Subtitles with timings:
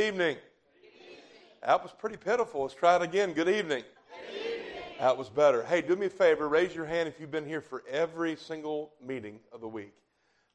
[0.00, 0.36] evening.
[1.62, 2.62] That was pretty pitiful.
[2.62, 3.34] Let's try it again.
[3.34, 3.84] Good evening.
[4.98, 5.62] That was better.
[5.62, 6.48] Hey, do me a favor.
[6.48, 9.92] Raise your hand if you've been here for every single meeting of the week.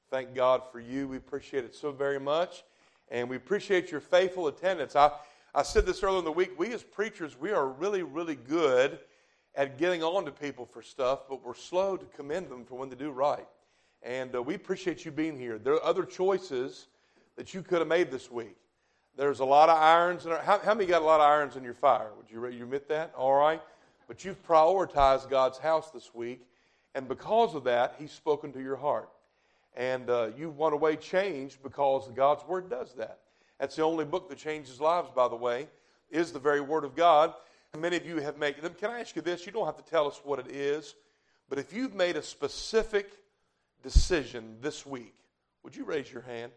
[0.10, 1.08] Thank God for you.
[1.08, 2.64] We appreciate it so very much.
[3.10, 4.96] And we appreciate your faithful attendance.
[4.96, 5.12] I,
[5.54, 6.58] I said this earlier in the week.
[6.58, 8.98] We as preachers, we are really, really good
[9.54, 12.90] at getting on to people for stuff, but we're slow to commend them for when
[12.90, 13.48] they do right.
[14.02, 15.60] And uh, we appreciate you being here.
[15.60, 16.88] There are other choices
[17.36, 18.56] that you could have made this week.
[19.18, 20.26] There's a lot of irons.
[20.26, 22.10] In our, how, how many got a lot of irons in your fire?
[22.18, 23.14] Would you, you admit that?
[23.18, 23.62] All right.
[24.08, 26.46] But you've prioritized God's house this week,
[26.94, 29.10] and because of that, He's spoken to your heart.
[29.76, 33.20] And uh, you want a way changed because God's Word does that.
[33.60, 35.68] That's the only book that changes lives, by the way,
[36.12, 37.34] is the very Word of God.
[37.74, 38.74] And many of you have made them.
[38.74, 39.46] Can I ask you this?
[39.46, 40.94] You don't have to tell us what it is,
[41.50, 43.12] but if you've made a specific
[43.82, 45.16] decision this week,
[45.64, 46.52] would you raise your hand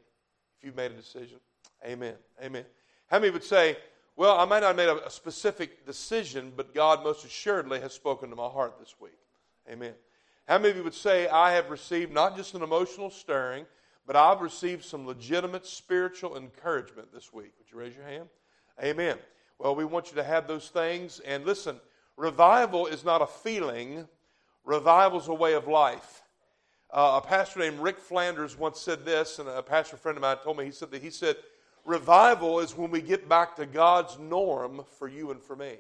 [0.59, 1.39] if you've made a decision?
[1.85, 2.15] Amen.
[2.43, 2.65] Amen.
[3.07, 3.77] How many would say,
[4.17, 7.93] well, I might not have made a, a specific decision, but God most assuredly has
[7.93, 9.19] spoken to my heart this week?
[9.71, 9.95] Amen.
[10.47, 13.67] How many of you would say, I have received not just an emotional stirring,
[14.07, 17.53] but I've received some legitimate spiritual encouragement this week?
[17.59, 18.29] Would you raise your hand?
[18.83, 19.19] Amen.
[19.59, 21.21] Well, we want you to have those things.
[21.21, 21.79] And listen,
[22.17, 24.09] revival is not a feeling,
[24.65, 26.23] revival is a way of life.
[26.91, 30.39] Uh, a pastor named Rick Flanders once said this, and a pastor friend of mine
[30.43, 31.37] told me, he said that he said,
[31.89, 35.77] Revival is when we get back to God's norm for you and for me.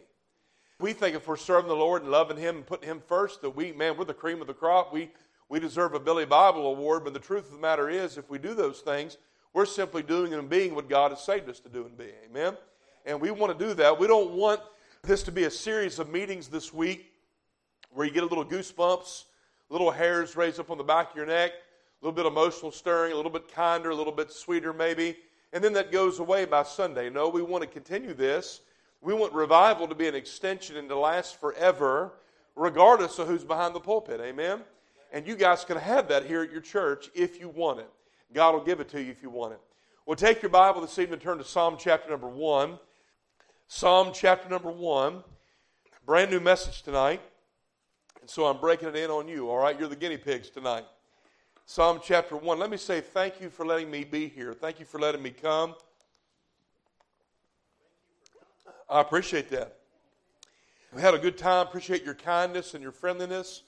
[0.80, 3.50] We think if we're serving the Lord and loving Him and putting Him first, that
[3.50, 4.92] we, man, we're the cream of the crop.
[4.92, 5.10] We,
[5.48, 7.04] we deserve a Billy Bible award.
[7.04, 9.18] But the truth of the matter is, if we do those things,
[9.52, 12.10] we're simply doing and being what God has saved us to do and be.
[12.30, 12.56] Amen?
[13.04, 13.98] And we want to do that.
[13.98, 14.60] We don't want
[15.02, 17.12] this to be a series of meetings this week
[17.92, 19.24] where you get a little goosebumps
[19.70, 23.12] little hairs raised up on the back of your neck, a little bit emotional stirring,
[23.12, 25.16] a little bit kinder, a little bit sweeter maybe,
[25.52, 27.10] and then that goes away by Sunday.
[27.10, 28.60] No, we want to continue this.
[29.00, 32.12] We want revival to be an extension and to last forever,
[32.56, 34.20] regardless of who's behind the pulpit.
[34.20, 34.60] Amen?
[35.12, 37.90] And you guys can have that here at your church if you want it.
[38.32, 39.60] God will give it to you if you want it.
[40.04, 42.78] Well, take your Bible this evening and turn to Psalm chapter number 1.
[43.68, 45.22] Psalm chapter number 1.
[46.04, 47.20] Brand new message tonight.
[48.20, 49.78] And so I'm breaking it in on you, all right?
[49.78, 50.84] You're the guinea pigs tonight.
[51.70, 52.58] Psalm chapter 1.
[52.58, 54.54] Let me say thank you for letting me be here.
[54.54, 55.74] Thank you for letting me come.
[58.88, 59.76] I appreciate that.
[60.94, 61.66] We had a good time.
[61.66, 63.64] Appreciate your kindness and your friendliness.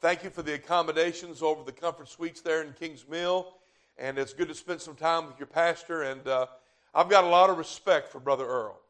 [0.00, 3.52] Thank you for the accommodations over the comfort suites there in Kings Mill.
[3.98, 6.02] And it's good to spend some time with your pastor.
[6.02, 6.46] And uh,
[6.92, 8.80] I've got a lot of respect for Brother Earl.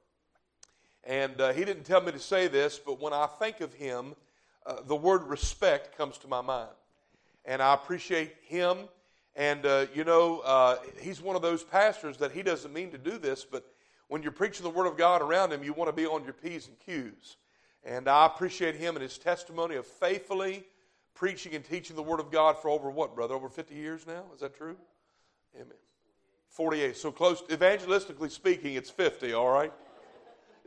[1.07, 4.15] And uh, he didn't tell me to say this, but when I think of him,
[4.65, 6.71] uh, the word respect comes to my mind.
[7.45, 8.79] And I appreciate him.
[9.37, 12.99] And, uh, you know, uh, he's one of those pastors that he doesn't mean to
[12.99, 13.65] do this, but
[14.09, 16.35] when you're preaching the Word of God around him, you want to be on your
[16.35, 17.37] P's and Q's.
[17.85, 20.65] And I appreciate him and his testimony of faithfully
[21.15, 23.35] preaching and teaching the Word of God for over what, brother?
[23.35, 24.25] Over 50 years now?
[24.35, 24.77] Is that true?
[25.57, 25.73] Amen.
[26.51, 26.97] 48.
[26.97, 29.73] So close, evangelistically speaking, it's 50, all right?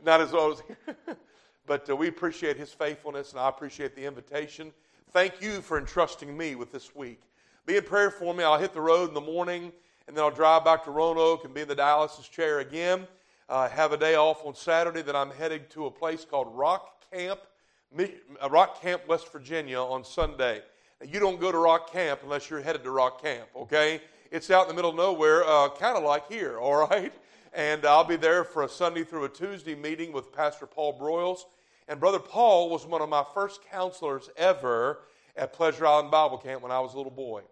[0.04, 0.62] Not as old
[1.08, 1.16] as.
[1.68, 4.72] But uh, we appreciate his faithfulness, and I appreciate the invitation.
[5.12, 7.22] Thank you for entrusting me with this week.
[7.64, 8.44] Be in prayer for me.
[8.44, 9.72] I'll hit the road in the morning,
[10.06, 13.08] and then I'll drive back to Roanoke and be in the dialysis chair again.
[13.48, 15.00] Uh, have a day off on Saturday.
[15.00, 17.40] Then I'm headed to a place called Rock Camp,
[17.98, 20.60] uh, Rock Camp, West Virginia, on Sunday.
[21.00, 23.48] Now, you don't go to Rock Camp unless you're headed to Rock Camp.
[23.56, 24.02] Okay?
[24.30, 26.58] It's out in the middle of nowhere, uh, kind of like here.
[26.60, 27.14] All right.
[27.54, 31.44] And I'll be there for a Sunday through a Tuesday meeting with Pastor Paul Broyles.
[31.88, 35.00] And Brother Paul was one of my first counselors ever
[35.36, 37.42] at Pleasure Island Bible Camp when I was a little boy.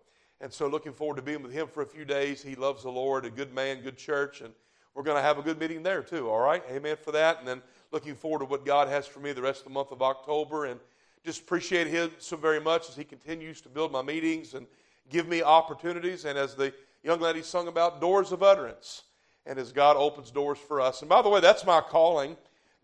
[0.42, 2.42] And so looking forward to being with him for a few days.
[2.42, 4.52] He loves the Lord, a good man, good church, and
[4.94, 6.62] we're going to have a good meeting there too, all right?
[6.70, 7.38] Amen for that.
[7.38, 9.92] And then looking forward to what God has for me the rest of the month
[9.92, 10.78] of October and
[11.24, 14.66] just appreciate him so very much as he continues to build my meetings and
[15.10, 16.24] give me opportunities.
[16.26, 16.72] And as the
[17.02, 19.04] young lady sung about, doors of utterance.
[19.46, 21.02] And as God opens doors for us.
[21.02, 22.36] And by the way, that's my calling.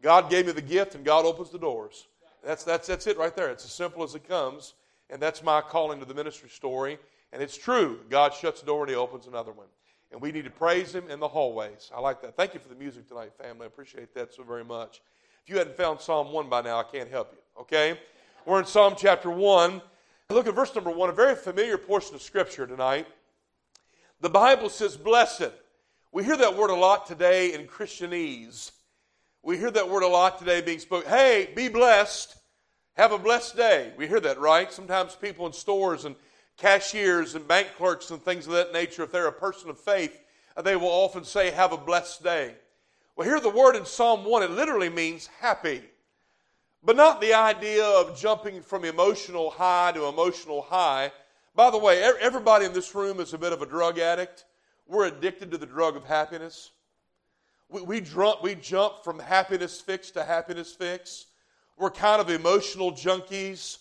[0.03, 2.09] God gave me the gift and God opens the doors.
[2.45, 3.51] That's, that's, that's it right there.
[3.51, 4.75] It's as simple as it comes.
[5.09, 6.99] And that's my calling to the ministry story.
[7.33, 8.01] And it's true.
[8.11, 9.69] God shuts a door and he opens another one.
[10.11, 11.91] And we need to praise him in the hallways.
[11.95, 12.37] I like that.
[12.37, 13.65] Thank you for the music tonight, family.
[13.65, 15.01] I appreciate that so very much.
[15.45, 17.63] If you hadn't found Psalm 1 by now, I can't help you.
[17.63, 17.99] Okay?
[18.45, 19.81] We're in Psalm chapter 1.
[20.31, 23.07] Look at verse number 1, a very familiar portion of Scripture tonight.
[24.21, 25.51] The Bible says, Blessed.
[26.11, 28.73] We hear that word a lot today in Christianese.
[29.45, 31.11] We hear that word a lot today being spoken.
[31.11, 32.37] Hey, be blessed.
[32.95, 33.93] Have a blessed day.
[33.97, 34.73] We hear that, right?
[34.73, 36.15] Sometimes people in stores and
[36.57, 40.21] cashiers and bank clerks and things of that nature, if they're a person of faith,
[40.63, 42.55] they will often say, Have a blessed day.
[43.17, 45.83] Well, here the word in Psalm 1, it literally means happy.
[46.85, 51.11] But not the idea of jumping from emotional high to emotional high.
[51.55, 54.45] By the way, everybody in this room is a bit of a drug addict.
[54.87, 56.71] We're addicted to the drug of happiness.
[57.73, 61.27] We, we, drunk, we jump from happiness fix to happiness fix.
[61.79, 63.79] We're kind of emotional junkies.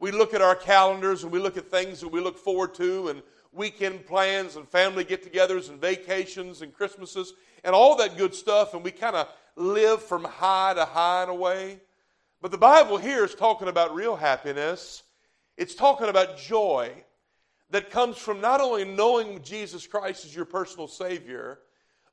[0.00, 3.08] We look at our calendars and we look at things that we look forward to
[3.08, 8.34] and weekend plans and family get togethers and vacations and Christmases and all that good
[8.34, 11.80] stuff, and we kind of live from high to high in a way.
[12.40, 15.02] But the Bible here is talking about real happiness,
[15.56, 16.90] it's talking about joy
[17.70, 21.58] that comes from not only knowing Jesus Christ as your personal Savior,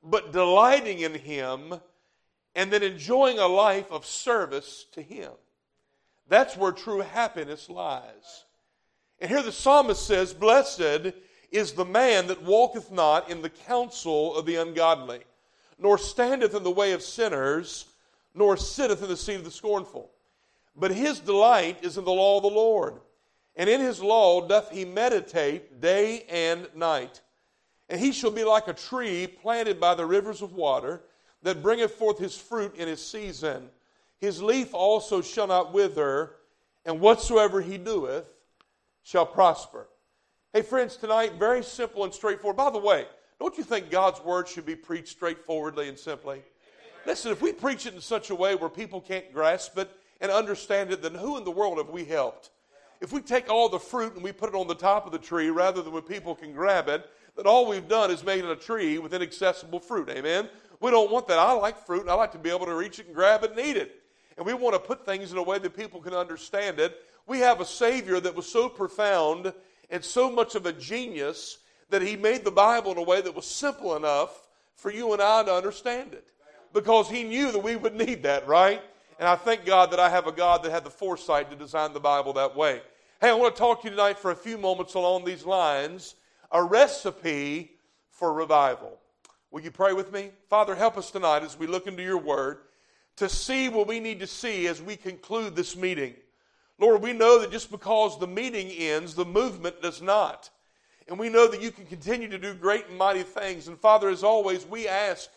[0.04, 1.76] but delighting in Him
[2.56, 5.32] and then enjoying a life of service to Him.
[6.28, 8.46] That's where true happiness lies.
[9.20, 11.14] And here the psalmist says, Blessed
[11.52, 15.20] is the man that walketh not in the counsel of the ungodly,
[15.78, 17.86] nor standeth in the way of sinners,
[18.34, 20.10] nor sitteth in the seat of the scornful.
[20.76, 22.96] But his delight is in the law of the Lord,
[23.56, 27.22] and in his law doth he meditate day and night.
[27.92, 31.02] And he shall be like a tree planted by the rivers of water,
[31.44, 33.70] that bringeth forth his fruit in his season.
[34.18, 36.36] His leaf also shall not wither,
[36.86, 38.28] and whatsoever he doeth
[39.04, 39.88] shall prosper.
[40.54, 42.58] Hey, friends, tonight, very simple and straightforward.
[42.58, 43.08] By the way,
[43.40, 46.44] don't you think God's word should be preached straightforwardly and simply?
[47.06, 49.90] Listen, if we preach it in such a way where people can't grasp it
[50.22, 52.52] and understand it, then who in the world have we helped?
[53.02, 55.18] If we take all the fruit and we put it on the top of the
[55.18, 58.56] tree rather than where people can grab it, then all we've done is made a
[58.56, 60.10] tree with inaccessible fruit.
[60.10, 60.50] Amen?
[60.80, 61.40] We don't want that.
[61.40, 63.52] I like fruit and I like to be able to reach it and grab it
[63.52, 64.02] and eat it.
[64.38, 66.98] And we want to put things in a way that people can understand it.
[67.28, 69.54] We have a Savior that was so profound
[69.90, 73.36] and so much of a genius that he made the Bible in a way that
[73.36, 76.28] was simple enough for you and I to understand it.
[76.74, 78.82] Because he knew that we would need that, right?
[79.20, 81.94] And I thank God that I have a God that had the foresight to design
[81.94, 82.82] the Bible that way.
[83.20, 86.16] Hey, I want to talk to you tonight for a few moments along these lines
[86.52, 87.72] a recipe
[88.10, 89.00] for revival.
[89.52, 90.32] Will you pray with me?
[90.50, 92.60] Father, help us tonight as we look into your word
[93.18, 96.14] to see what we need to see as we conclude this meeting.
[96.80, 100.50] Lord, we know that just because the meeting ends, the movement does not.
[101.08, 103.68] And we know that you can continue to do great and mighty things.
[103.68, 105.30] And Father, as always, we ask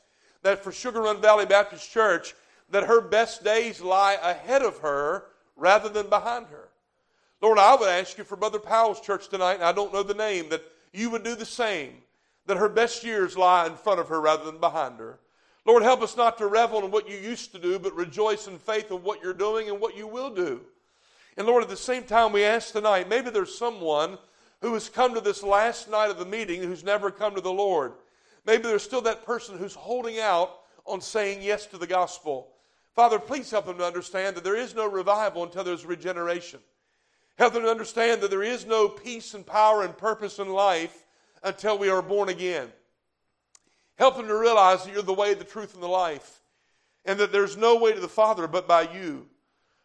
[0.43, 2.34] that for Sugar Run Valley Baptist Church,
[2.70, 5.25] that her best days lie ahead of her
[5.56, 6.69] rather than behind her.
[7.43, 10.14] Lord, I would ask you for Brother Powell's church tonight, and I don't know the
[10.14, 10.62] name, that
[10.94, 11.94] you would do the same,
[12.46, 15.19] that her best years lie in front of her rather than behind her.
[15.67, 18.58] Lord, help us not to revel in what you used to do, but rejoice in
[18.58, 20.61] faith in what you're doing and what you will do.
[21.37, 24.19] And Lord, at the same time, we ask tonight maybe there's someone
[24.61, 27.52] who has come to this last night of the meeting who's never come to the
[27.52, 27.94] Lord.
[28.47, 32.49] Maybe there's still that person who's holding out on saying yes to the gospel.
[32.94, 36.61] Father, please help them to understand that there is no revival until there's regeneration.
[37.37, 41.05] Help them to understand that there is no peace and power and purpose in life
[41.43, 42.69] until we are born again.
[43.97, 46.41] Help them to realize that you're the way, the truth, and the life,
[47.05, 49.27] and that there's no way to the Father but by you.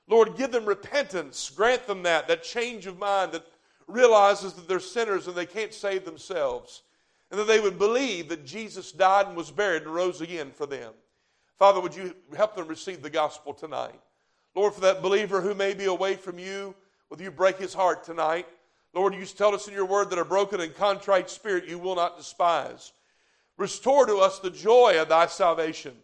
[0.08, 1.52] Lord, give them repentance.
[1.56, 3.46] Grant them that, that change of mind that
[3.88, 6.82] realizes that they're sinners and they can't save themselves.
[7.30, 10.66] And that they would believe that Jesus died and was buried and rose again for
[10.66, 10.94] them.
[11.60, 14.00] Father, would you help them receive the gospel tonight?
[14.56, 16.74] Lord, for that believer who may be away from you,
[17.10, 18.48] will you break his heart tonight?
[18.94, 21.96] Lord, you tell us in your word that a broken and contrite spirit you will
[21.96, 22.92] not despise.
[23.58, 25.96] Restore to us the joy of thy salvation.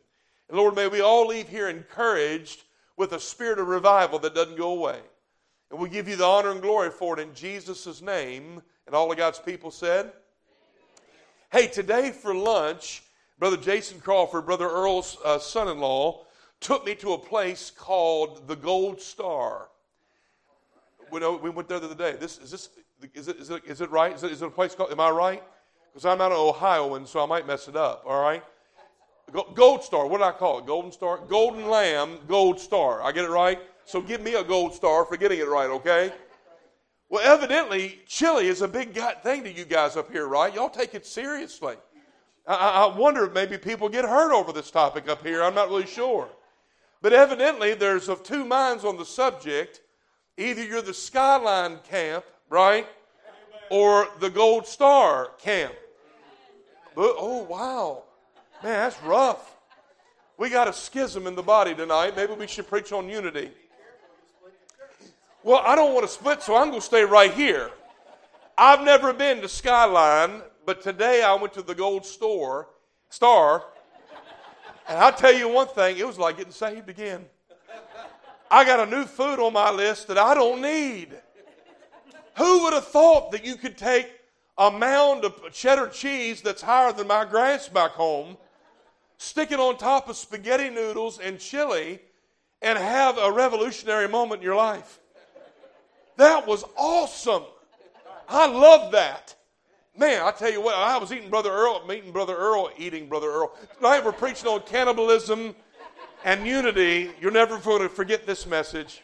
[0.49, 2.63] And Lord, may we all leave here encouraged
[2.97, 4.99] with a spirit of revival that doesn't go away.
[5.71, 8.61] And we give you the honor and glory for it in Jesus' name.
[8.85, 10.11] And all of God's people said,
[11.51, 13.03] Hey, today for lunch,
[13.39, 16.25] Brother Jason Crawford, Brother Earl's uh, son in law,
[16.59, 19.69] took me to a place called the Gold Star.
[21.11, 22.17] We, went there the other day.
[22.19, 22.69] This, is, this,
[23.13, 24.13] is, it, is, it, is it right?
[24.13, 25.43] Is it, is it a place called, am I right?
[25.91, 28.43] Because I'm out of Ohio, and so I might mess it up, all right?
[29.53, 30.07] Gold star.
[30.07, 30.65] What did I call it?
[30.65, 31.19] Golden star?
[31.27, 33.01] Golden lamb, gold star.
[33.01, 33.59] I get it right?
[33.85, 36.11] So give me a gold star for getting it right, okay?
[37.09, 38.93] Well, evidently, chili is a big
[39.23, 40.53] thing to you guys up here, right?
[40.53, 41.75] Y'all take it seriously.
[42.47, 42.53] I,
[42.93, 45.43] I wonder if maybe people get hurt over this topic up here.
[45.43, 46.29] I'm not really sure.
[47.01, 49.81] But evidently, there's of two minds on the subject.
[50.37, 52.87] Either you're the Skyline camp, right?
[53.69, 55.73] Or the Gold Star camp.
[56.93, 58.03] But, oh, wow.
[58.63, 59.55] Man, that's rough.
[60.37, 62.15] We got a schism in the body tonight.
[62.15, 63.49] Maybe we should preach on unity.
[65.43, 67.71] Well, I don't want to split, so I'm going to stay right here.
[68.57, 72.69] I've never been to Skyline, but today I went to the Gold Store,
[73.09, 73.63] Star,
[74.87, 77.25] And I'll tell you one thing, it was like getting saved again.
[78.49, 81.09] I got a new food on my list that I don't need.
[82.37, 84.11] Who would have thought that you could take
[84.57, 88.37] a mound of cheddar cheese that's higher than my grass back home,
[89.17, 91.99] stick it on top of spaghetti noodles and chili,
[92.61, 94.99] and have a revolutionary moment in your life?
[96.17, 97.43] That was awesome.
[98.29, 99.35] I love that.
[99.97, 103.27] Man, I tell you what, I was eating Brother Earl, meeting Brother Earl, eating Brother
[103.27, 103.55] Earl.
[103.77, 105.55] Tonight we're preaching on cannibalism
[106.25, 107.11] and unity.
[107.21, 109.01] You're never going to forget this message.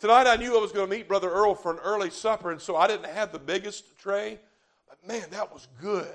[0.00, 2.60] Tonight I knew I was going to meet Brother Earl for an early supper, and
[2.60, 4.40] so I didn't have the biggest tray.
[4.88, 6.08] But man, that was good.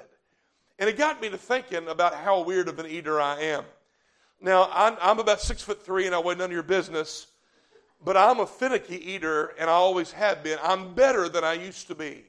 [0.79, 3.63] And it got me to thinking about how weird of an eater I am.
[4.41, 7.27] Now, I'm, I'm about six foot three, and I weigh none of your business,
[8.03, 10.57] but I'm a finicky eater, and I always have been.
[10.63, 12.23] I'm better than I used to be.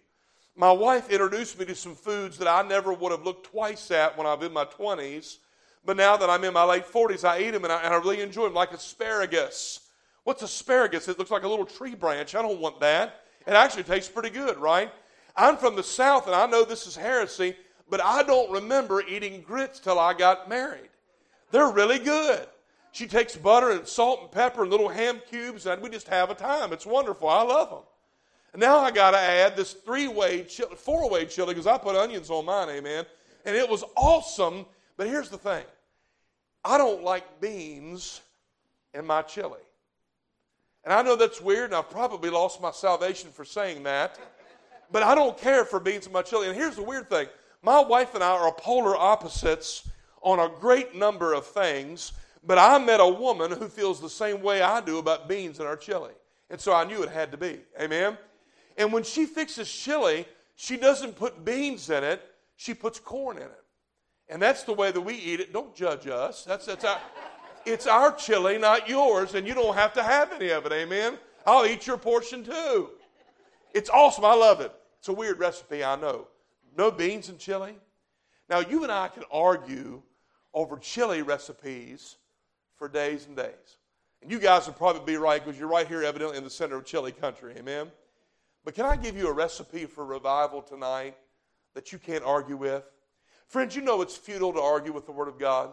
[0.54, 4.18] My wife introduced me to some foods that I never would have looked twice at
[4.18, 5.38] when I was in my 20s.
[5.86, 7.96] But now that I'm in my late 40s, I eat them and I, and I
[7.96, 9.80] really enjoy them, like asparagus.
[10.24, 11.06] What's asparagus?
[11.06, 12.34] It looks like a little tree branch.
[12.34, 13.22] I don't want that.
[13.46, 14.90] It actually tastes pretty good, right?
[15.36, 17.54] I'm from the South and I know this is heresy,
[17.88, 20.90] but I don't remember eating grits till I got married.
[21.52, 22.46] They're really good.
[22.90, 26.30] She takes butter and salt and pepper and little ham cubes, and we just have
[26.30, 26.72] a time.
[26.72, 27.28] It's wonderful.
[27.28, 27.82] I love them.
[28.54, 32.46] And now I got to add this three-way, four-way chili because I put onions on
[32.46, 33.04] mine, amen.
[33.44, 34.64] And it was awesome.
[34.96, 35.62] But here's the thing:
[36.66, 38.20] I don't like beans
[38.92, 39.60] in my chili.
[40.84, 44.18] And I know that's weird, and I've probably lost my salvation for saying that.
[44.90, 46.48] But I don't care for beans in my chili.
[46.48, 47.28] And here's the weird thing:
[47.62, 49.88] my wife and I are polar opposites
[50.22, 52.12] on a great number of things.
[52.44, 55.66] But I met a woman who feels the same way I do about beans in
[55.66, 56.12] our chili.
[56.48, 57.58] And so I knew it had to be.
[57.80, 58.16] Amen?
[58.76, 62.22] And when she fixes chili, she doesn't put beans in it,
[62.56, 63.64] she puts corn in it.
[64.28, 65.52] And that's the way that we eat it.
[65.52, 66.44] Don't judge us.
[66.44, 67.00] That's, that's our,
[67.64, 70.72] it's our chili, not yours, and you don't have to have any of it.
[70.72, 71.18] Amen?
[71.46, 72.90] I'll eat your portion too.
[73.72, 74.24] It's awesome.
[74.24, 74.72] I love it.
[74.98, 76.26] It's a weird recipe, I know.
[76.76, 77.76] No beans in chili.
[78.48, 80.02] Now, you and I can argue
[80.54, 82.16] over chili recipes
[82.76, 83.78] for days and days.
[84.22, 86.76] And you guys would probably be right because you're right here, evidently, in the center
[86.76, 87.54] of chili country.
[87.56, 87.90] Amen?
[88.64, 91.16] But can I give you a recipe for revival tonight
[91.74, 92.84] that you can't argue with?
[93.48, 95.70] Friends, you know it's futile to argue with the Word of God.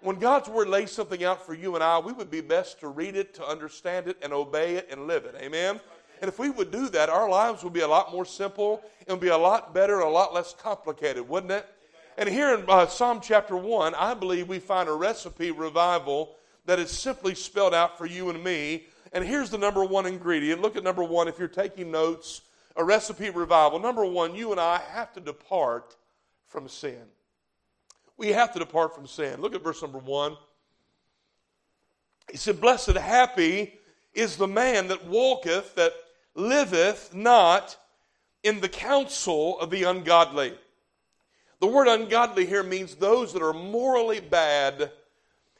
[0.00, 2.88] When God's Word lays something out for you and I, we would be best to
[2.88, 5.34] read it, to understand it, and obey it and live it.
[5.40, 5.80] Amen?
[6.20, 8.82] And if we would do that, our lives would be a lot more simple.
[9.06, 11.66] It would be a lot better, a lot less complicated, wouldn't it?
[12.18, 16.78] And here in uh, Psalm chapter 1, I believe we find a recipe revival that
[16.78, 20.62] is simply spelled out for you and me and here's the number one ingredient.
[20.62, 22.42] Look at number one if you're taking notes.
[22.76, 23.80] A recipe revival.
[23.80, 25.96] Number one, you and I have to depart
[26.50, 27.02] from sin.
[28.18, 29.40] We have to depart from sin.
[29.40, 30.36] Look at verse number one.
[32.30, 33.78] He said, Blessed, happy
[34.12, 35.94] is the man that walketh, that
[36.34, 37.78] liveth not
[38.42, 40.52] in the counsel of the ungodly.
[41.60, 44.90] The word ungodly here means those that are morally bad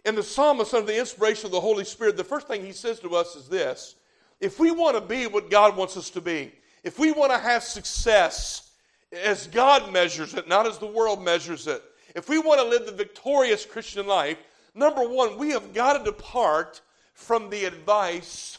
[0.04, 3.00] and the psalmist, under the inspiration of the Holy Spirit, the first thing he says
[3.00, 3.96] to us is this
[4.40, 7.38] if we want to be what God wants us to be, if we want to
[7.38, 8.69] have success
[9.12, 11.82] as God measures it, not as the world measures it,
[12.14, 14.38] if we want to live the victorious Christian life,
[14.74, 16.80] number one, we have got to depart
[17.14, 18.58] from the advice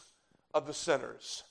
[0.54, 1.42] of the sinners.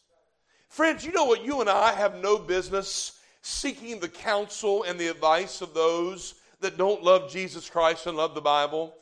[0.70, 1.44] Friends, you know what?
[1.44, 6.78] You and I have no business seeking the counsel and the advice of those that
[6.78, 8.96] don't love Jesus Christ and love the Bible.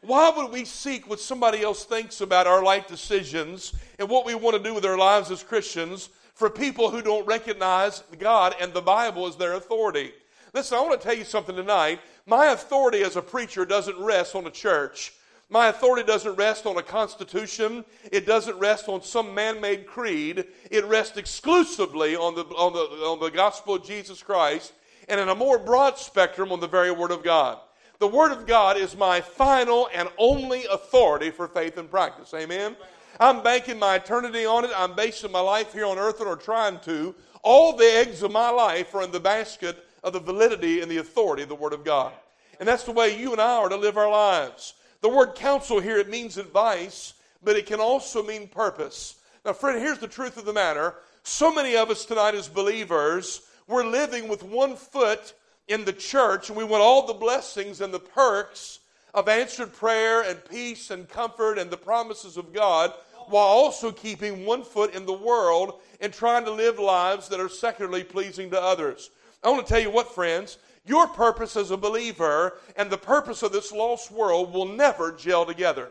[0.00, 4.34] Why would we seek what somebody else thinks about our life decisions and what we
[4.34, 8.72] want to do with our lives as Christians for people who don't recognize God and
[8.72, 10.12] the Bible as their authority?
[10.54, 12.00] Listen, I want to tell you something tonight.
[12.26, 15.12] My authority as a preacher doesn't rest on a church.
[15.48, 17.84] My authority doesn't rest on a constitution.
[18.10, 20.46] It doesn't rest on some man made creed.
[20.70, 24.72] It rests exclusively on the, on, the, on the gospel of Jesus Christ
[25.08, 27.58] and in a more broad spectrum on the very Word of God.
[27.98, 32.34] The Word of God is my final and only authority for faith and practice.
[32.34, 32.76] Amen?
[33.22, 34.72] I'm banking my eternity on it.
[34.74, 37.14] I'm basing my life here on earth or trying to.
[37.42, 40.96] All the eggs of my life are in the basket of the validity and the
[40.96, 42.12] authority of the Word of God.
[42.58, 44.74] And that's the way you and I are to live our lives.
[45.02, 49.16] The word counsel here, it means advice, but it can also mean purpose.
[49.44, 50.94] Now, friend, here's the truth of the matter.
[51.24, 55.34] So many of us tonight as believers, we're living with one foot
[55.66, 58.80] in the church, and we want all the blessings and the perks
[59.14, 62.92] of answered prayer and peace and comfort and the promises of God,
[63.30, 67.48] while also keeping one foot in the world and trying to live lives that are
[67.48, 69.10] secularly pleasing to others.
[69.42, 73.42] I want to tell you what, friends, Your purpose as a believer and the purpose
[73.42, 75.90] of this lost world will never gel together.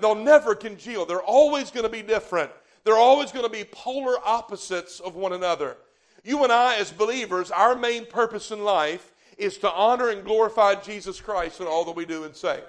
[0.00, 1.06] They'll never congeal.
[1.06, 2.50] They're always going to be different.
[2.84, 5.76] They're always going to be polar opposites of one another.
[6.24, 10.74] You and I, as believers, our main purpose in life is to honor and glorify
[10.74, 12.60] Jesus Christ in all that we do and say.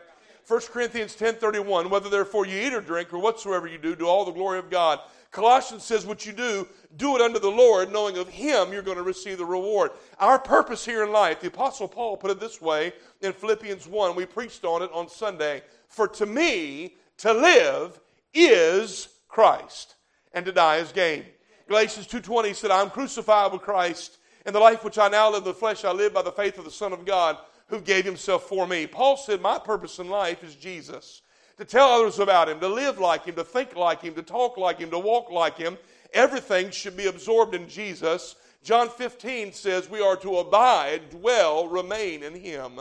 [0.49, 4.25] 1 Corinthians 10:31, whether therefore you eat or drink or whatsoever you do, do all
[4.25, 4.99] the glory of God.
[5.29, 8.97] Colossians says, what you do, do it unto the Lord, knowing of Him you're going
[8.97, 9.91] to receive the reward.
[10.17, 14.15] Our purpose here in life, the Apostle Paul put it this way in Philippians 1.
[14.15, 15.61] We preached on it on Sunday.
[15.87, 17.99] For to me, to live
[18.33, 19.97] is Christ,
[20.33, 21.25] and to die is gain.
[21.67, 25.43] Galatians 2.20 said, I am crucified with Christ, and the life which I now live
[25.43, 27.37] in the flesh I live by the faith of the Son of God,
[27.69, 28.85] who gave himself for me.
[28.88, 31.21] Paul said, My purpose in life is Jesus
[31.59, 34.57] to tell others about Him, to live like Him, to think like Him, to talk
[34.57, 35.77] like Him, to walk like Him.
[36.13, 38.35] Everything should be absorbed in Jesus.
[38.63, 42.79] John 15 says we are to abide, dwell, remain in Him.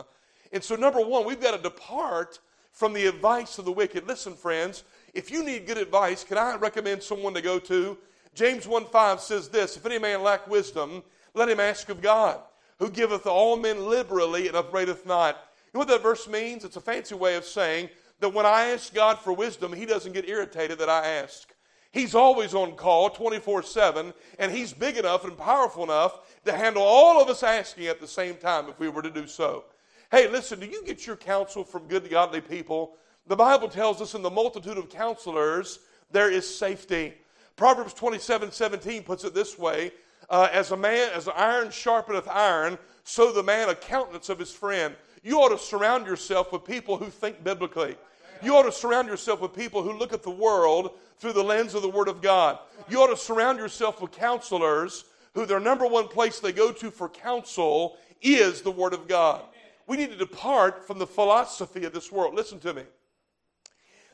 [0.52, 2.38] And so, number one, we've got to depart
[2.70, 4.06] from the advice of the wicked.
[4.06, 7.98] Listen, friends, if you need good advice, can I recommend someone to go to?
[8.34, 11.02] James 1 5 says this If any man lack wisdom,
[11.34, 12.40] let him ask of God,
[12.78, 15.36] who giveth all men liberally and upbraideth not.
[15.66, 16.64] You know what that verse means?
[16.64, 20.12] It's a fancy way of saying that when I ask God for wisdom, He doesn't
[20.12, 21.54] get irritated that I ask.
[21.90, 26.82] He's always on call 24 7, and He's big enough and powerful enough to handle
[26.82, 29.64] all of us asking at the same time if we were to do so.
[30.10, 32.96] Hey, listen, do you get your counsel from good, godly people?
[33.26, 35.80] The Bible tells us in the multitude of counselors,
[36.10, 37.14] there is safety.
[37.56, 39.92] Proverbs 27 17 puts it this way
[40.30, 44.52] uh, As a man, as iron sharpeneth iron, so the man a countenance of his
[44.52, 44.94] friend.
[45.22, 47.96] You ought to surround yourself with people who think biblically.
[48.42, 51.74] You ought to surround yourself with people who look at the world through the lens
[51.74, 52.58] of the Word of God.
[52.88, 55.04] You ought to surround yourself with counselors
[55.34, 59.42] who their number one place they go to for counsel is the Word of God.
[59.86, 62.34] We need to depart from the philosophy of this world.
[62.34, 62.82] Listen to me.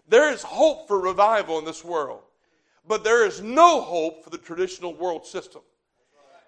[0.09, 2.23] There is hope for revival in this world,
[2.87, 5.63] but there is no hope for the traditional world system.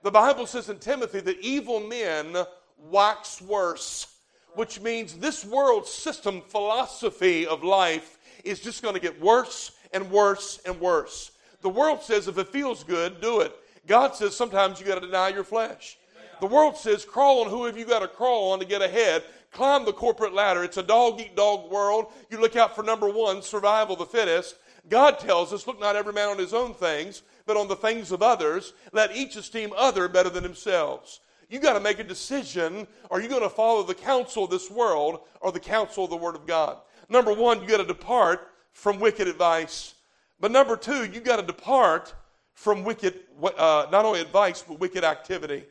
[0.07, 2.37] The Bible says in Timothy that evil men
[2.79, 4.07] wax worse
[4.55, 10.09] which means this world system philosophy of life is just going to get worse and
[10.09, 11.33] worse and worse.
[11.61, 13.53] The world says if it feels good, do it.
[13.89, 15.99] God says sometimes you got to deny your flesh.
[16.39, 19.25] The world says crawl on whoever you got to crawl on to get ahead.
[19.51, 20.63] Climb the corporate ladder.
[20.63, 22.13] It's a dog eat dog world.
[22.31, 24.55] You look out for number one, survival the fittest.
[24.89, 28.13] God tells us, look not every man on his own things, but on the things
[28.13, 28.73] of others.
[28.93, 32.87] Let each esteem other better than themselves you got to make a decision.
[33.11, 36.17] Are you going to follow the counsel of this world or the counsel of the
[36.17, 36.79] Word of God?
[37.09, 39.95] Number one, you got to depart from wicked advice.
[40.41, 42.15] But number two, you got to depart
[42.55, 45.65] from wicked, uh, not only advice, but wicked activity.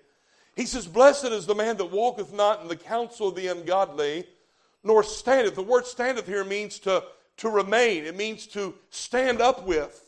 [0.56, 4.26] He says, Blessed is the man that walketh not in the counsel of the ungodly,
[4.84, 5.56] nor standeth.
[5.56, 7.04] The word standeth here means to,
[7.38, 10.05] to remain, it means to stand up with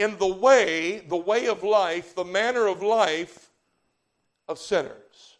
[0.00, 3.50] in the way, the way of life, the manner of life
[4.48, 5.36] of sinners.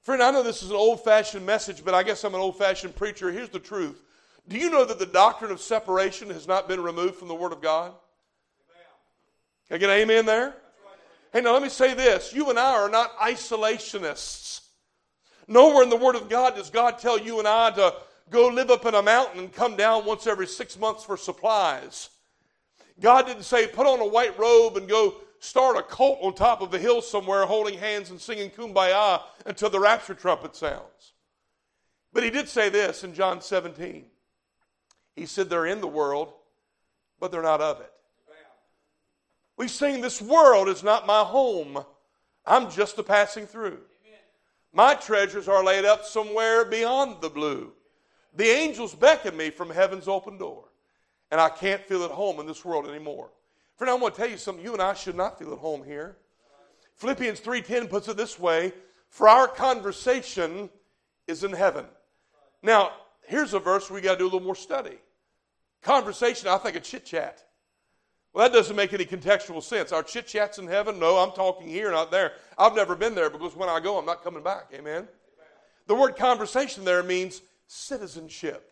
[0.00, 2.56] Friend, I know this is an old fashioned message, but I guess I'm an old
[2.56, 3.30] fashioned preacher.
[3.30, 4.02] Here's the truth.
[4.48, 7.52] Do you know that the doctrine of separation has not been removed from the Word
[7.52, 7.92] of God?
[9.68, 10.54] Can I get an amen there?
[11.30, 12.32] Hey, now let me say this.
[12.32, 14.62] You and I are not isolationists.
[15.46, 17.94] Nowhere in the Word of God does God tell you and I to
[18.30, 22.08] go live up in a mountain and come down once every six months for supplies.
[23.02, 26.62] God didn't say, put on a white robe and go start a cult on top
[26.62, 31.12] of a hill somewhere holding hands and singing kumbaya until the rapture trumpet sounds.
[32.12, 34.04] But he did say this in John 17.
[35.16, 36.32] He said, They're in the world,
[37.18, 37.92] but they're not of it.
[39.56, 41.84] We sing, This world is not my home.
[42.46, 43.80] I'm just a passing through.
[44.72, 47.72] My treasures are laid up somewhere beyond the blue.
[48.34, 50.64] The angels beckon me from heaven's open door,
[51.32, 53.30] and I can't feel at home in this world anymore.
[53.76, 54.62] Friend, I'm going to tell you something.
[54.62, 56.18] You and I should not feel at home here.
[56.96, 58.74] Philippians 3.10 puts it this way,
[59.08, 60.68] For our conversation
[61.26, 61.86] is in heaven.
[62.62, 62.92] Now,
[63.26, 64.98] here's a verse we got to do a little more study.
[65.80, 67.42] Conversation, I think a chit-chat.
[68.34, 69.90] Well, that doesn't make any contextual sense.
[69.90, 70.98] Our chit chats in heaven?
[70.98, 72.32] No, I'm talking here, not there.
[72.58, 74.66] I've never been there because when I go, I'm not coming back.
[74.74, 75.08] Amen?
[75.86, 78.71] The word conversation there means citizenship.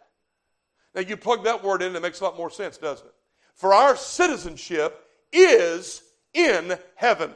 [0.94, 3.14] Now, you plug that word in, it makes a lot more sense, doesn't it?
[3.54, 6.02] For our citizenship is
[6.34, 7.30] in heaven.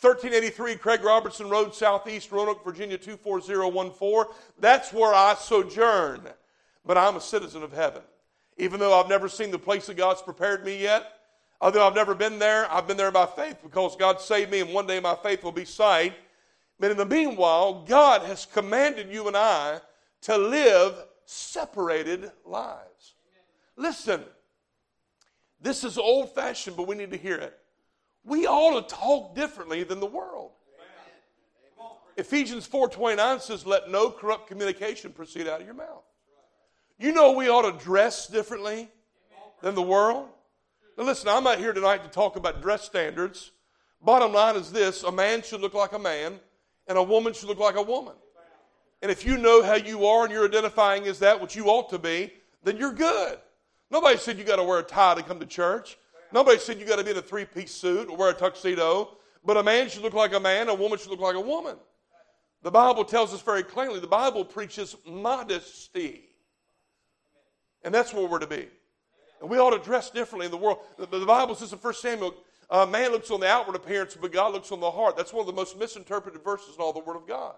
[0.00, 4.34] 1383 Craig Robertson Road, Southeast Roanoke, Virginia 24014.
[4.58, 6.22] That's where I sojourn.
[6.86, 8.02] But I'm a citizen of heaven.
[8.56, 11.04] Even though I've never seen the place that God's prepared me yet,
[11.60, 14.72] although I've never been there, I've been there by faith because God saved me, and
[14.72, 16.14] one day my faith will be sight.
[16.78, 19.80] But in the meanwhile, God has commanded you and I
[20.22, 20.94] to live
[21.30, 23.14] separated lives.
[23.76, 24.24] Listen,
[25.60, 27.56] this is old fashioned, but we need to hear it.
[28.24, 30.50] We ought to talk differently than the world.
[32.16, 36.04] Ephesians 4:29 says, "Let no corrupt communication proceed out of your mouth."
[36.98, 38.90] You know we ought to dress differently
[39.62, 40.28] than the world.
[40.98, 43.52] Now listen, I'm not here tonight to talk about dress standards.
[44.02, 46.40] Bottom line is this: a man should look like a man,
[46.88, 48.16] and a woman should look like a woman.
[49.02, 51.88] And if you know how you are and you're identifying as that what you ought
[51.90, 52.32] to be,
[52.62, 53.38] then you're good.
[53.90, 55.98] Nobody said you got to wear a tie to come to church.
[56.32, 59.16] Nobody said you got to be in a three piece suit or wear a tuxedo.
[59.44, 61.76] But a man should look like a man, a woman should look like a woman.
[62.62, 66.24] The Bible tells us very plainly the Bible preaches modesty.
[67.82, 68.68] And that's where we're to be.
[69.40, 70.80] And we ought to dress differently in the world.
[70.98, 72.34] The, the Bible says in 1 Samuel,
[72.68, 75.16] uh, man looks on the outward appearance, but God looks on the heart.
[75.16, 77.54] That's one of the most misinterpreted verses in all the Word of God.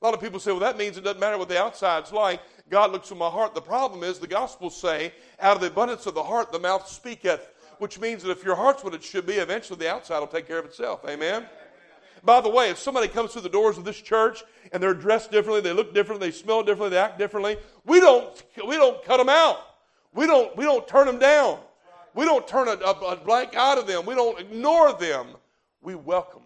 [0.00, 2.40] A lot of people say, well, that means it doesn't matter what the outside's like.
[2.68, 3.54] God looks on my heart.
[3.54, 6.86] The problem is the Gospels say, out of the abundance of the heart, the mouth
[6.86, 10.26] speaketh, which means that if your heart's what it should be, eventually the outside will
[10.26, 11.00] take care of itself.
[11.08, 11.46] Amen?
[12.24, 15.30] By the way, if somebody comes through the doors of this church and they're dressed
[15.30, 19.18] differently, they look differently, they smell differently, they act differently, we don't, we don't cut
[19.18, 19.60] them out.
[20.12, 21.60] We don't, we don't turn them down.
[22.14, 24.06] We don't turn a, a, a blank eye to them.
[24.06, 25.28] We don't ignore them.
[25.82, 26.40] We welcome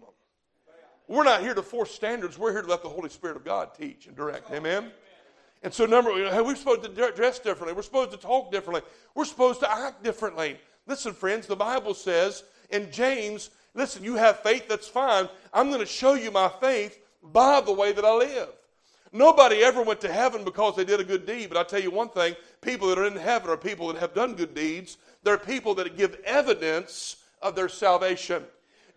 [1.11, 2.39] We're not here to force standards.
[2.39, 4.49] We're here to let the Holy Spirit of God teach and direct.
[4.49, 4.91] Amen?
[5.61, 7.73] And so, number, we're supposed to dress differently.
[7.73, 8.81] We're supposed to talk differently.
[9.13, 10.57] We're supposed to act differently.
[10.87, 15.27] Listen, friends, the Bible says in James, listen, you have faith, that's fine.
[15.53, 18.47] I'm going to show you my faith by the way that I live.
[19.11, 21.91] Nobody ever went to heaven because they did a good deed, but I tell you
[21.91, 24.97] one thing people that are in heaven are people that have done good deeds.
[25.23, 28.45] They're people that give evidence of their salvation.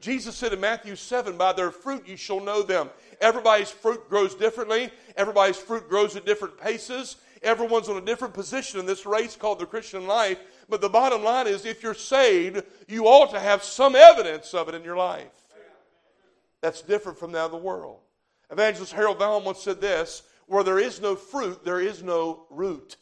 [0.04, 2.90] Jesus said in Matthew 7, By their fruit you shall know them.
[3.22, 7.16] Everybody's fruit grows differently, everybody's fruit grows at different paces.
[7.42, 10.38] Everyone's on a different position in this race called the Christian life.
[10.68, 14.68] But the bottom line is if you're saved, you ought to have some evidence of
[14.68, 15.26] it in your life.
[16.62, 17.98] That's different from now the world.
[18.50, 22.96] Evangelist Harold Vaughan once said this where there is no fruit, there is no root.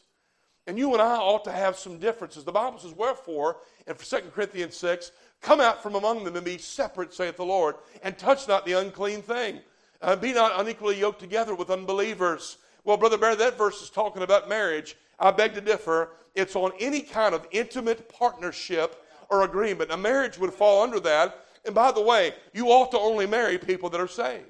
[0.65, 2.45] And you and I ought to have some differences.
[2.45, 5.11] The Bible says, Wherefore, in 2 Corinthians 6,
[5.43, 8.73] come out from among them and be separate, saith the Lord, and touch not the
[8.73, 9.59] unclean thing.
[10.01, 12.57] Uh, be not unequally yoked together with unbelievers.
[12.83, 14.95] Well, Brother Barry, that verse is talking about marriage.
[15.19, 16.09] I beg to differ.
[16.33, 19.91] It's on any kind of intimate partnership or agreement.
[19.91, 21.45] A marriage would fall under that.
[21.65, 24.47] And by the way, you ought to only marry people that are saved.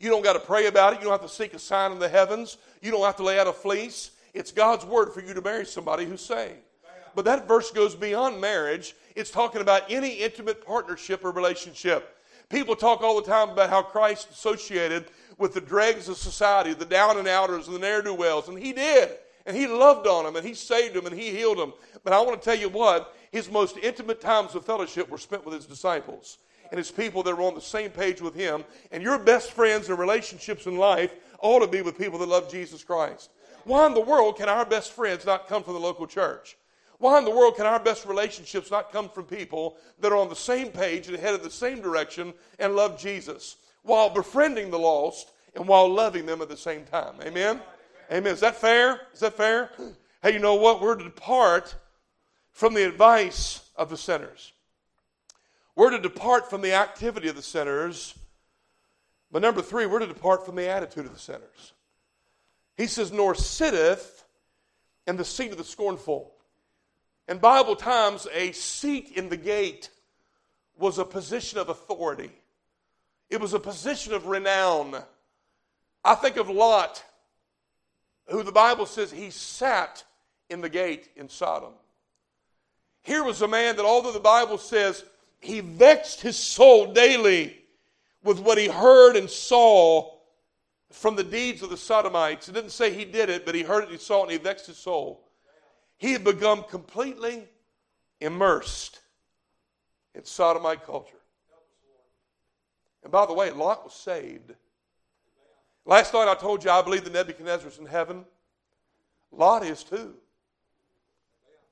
[0.00, 0.98] You don't got to pray about it.
[0.98, 2.56] You don't have to seek a sign in the heavens.
[2.80, 4.12] You don't have to lay out a fleece.
[4.34, 6.56] It's God's word for you to marry somebody who's saved.
[7.14, 8.94] But that verse goes beyond marriage.
[9.14, 12.16] It's talking about any intimate partnership or relationship.
[12.48, 15.06] People talk all the time about how Christ associated
[15.38, 18.58] with the dregs of society, the down and outers, and the ne'er do wells, and
[18.58, 19.10] He did.
[19.46, 21.72] And He loved on them, and He saved them, and He healed them.
[22.04, 25.44] But I want to tell you what, His most intimate times of fellowship were spent
[25.44, 26.38] with His disciples
[26.70, 28.64] and His people that were on the same page with Him.
[28.90, 32.50] And your best friends and relationships in life ought to be with people that love
[32.50, 33.30] Jesus Christ.
[33.64, 36.56] Why in the world can our best friends not come from the local church?
[37.02, 40.28] Why in the world can our best relationships not come from people that are on
[40.28, 45.32] the same page and headed the same direction and love Jesus while befriending the lost
[45.56, 47.16] and while loving them at the same time?
[47.22, 47.60] Amen?
[48.12, 48.32] Amen.
[48.32, 49.00] Is that fair?
[49.12, 49.72] Is that fair?
[50.22, 50.80] Hey, you know what?
[50.80, 51.74] We're to depart
[52.52, 54.52] from the advice of the sinners.
[55.74, 58.14] We're to depart from the activity of the sinners.
[59.32, 61.72] But number three, we're to depart from the attitude of the sinners.
[62.76, 64.24] He says, nor sitteth
[65.08, 66.31] in the seat of the scornful.
[67.28, 69.90] In Bible times, a seat in the gate
[70.76, 72.30] was a position of authority,
[73.30, 74.96] it was a position of renown.
[76.04, 77.02] I think of Lot,
[78.26, 80.02] who the Bible says he sat
[80.50, 81.74] in the gate in Sodom.
[83.02, 85.04] Here was a man that, although the Bible says
[85.40, 87.56] he vexed his soul daily
[88.22, 90.10] with what he heard and saw
[90.90, 92.48] from the deeds of the Sodomites.
[92.48, 94.32] It didn't say he did it, but he heard it, and he saw it, and
[94.32, 95.24] he vexed his soul.
[96.02, 97.44] He had become completely
[98.20, 98.98] immersed
[100.16, 101.20] in Sodomite culture.
[103.04, 104.52] And by the way, Lot was saved.
[105.86, 108.24] Last night I told you I believe that Nebuchadnezzar is in heaven.
[109.30, 110.14] Lot is too.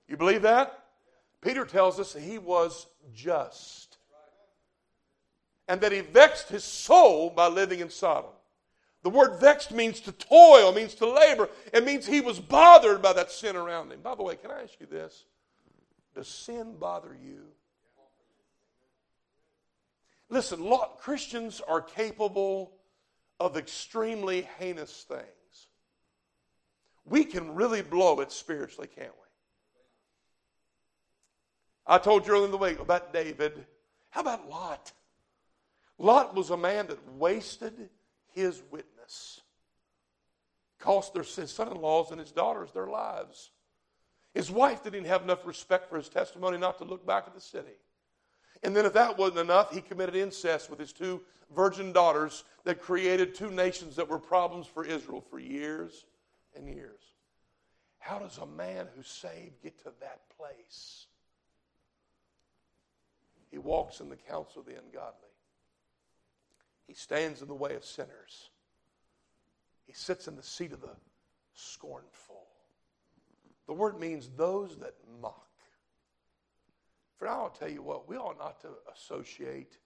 [0.06, 0.78] You believe that?
[1.40, 3.98] Peter tells us he was just.
[5.66, 8.30] And that he vexed his soul by living in Sodom.
[9.02, 11.48] The word vexed means to toil, means to labor.
[11.72, 14.00] It means he was bothered by that sin around him.
[14.02, 15.24] By the way, can I ask you this?
[16.14, 17.46] Does sin bother you?
[20.28, 22.72] Listen, lot, Christians are capable
[23.40, 25.24] of extremely heinous things.
[27.04, 29.20] We can really blow it spiritually, can't we?
[31.86, 33.66] I told you earlier in the week about David.
[34.10, 34.92] How about Lot?
[35.98, 37.88] Lot was a man that wasted
[38.34, 39.40] his witness,
[40.78, 43.50] cost their son in laws and his daughters their lives.
[44.34, 47.40] His wife didn't have enough respect for his testimony not to look back at the
[47.40, 47.76] city.
[48.62, 51.22] And then, if that wasn't enough, he committed incest with his two
[51.54, 56.06] virgin daughters that created two nations that were problems for Israel for years
[56.54, 57.00] and years.
[57.98, 61.06] How does a man who's saved get to that place?
[63.50, 65.29] He walks in the counsel of the ungodly.
[66.90, 68.50] He stands in the way of sinners.
[69.86, 70.96] He sits in the seat of the
[71.54, 72.48] scornful.
[73.68, 75.46] The word means those that mock.
[77.16, 79.78] For I'll tell you what, we ought not to associate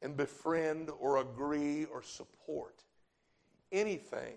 [0.00, 2.84] and befriend or agree or support
[3.72, 4.36] anything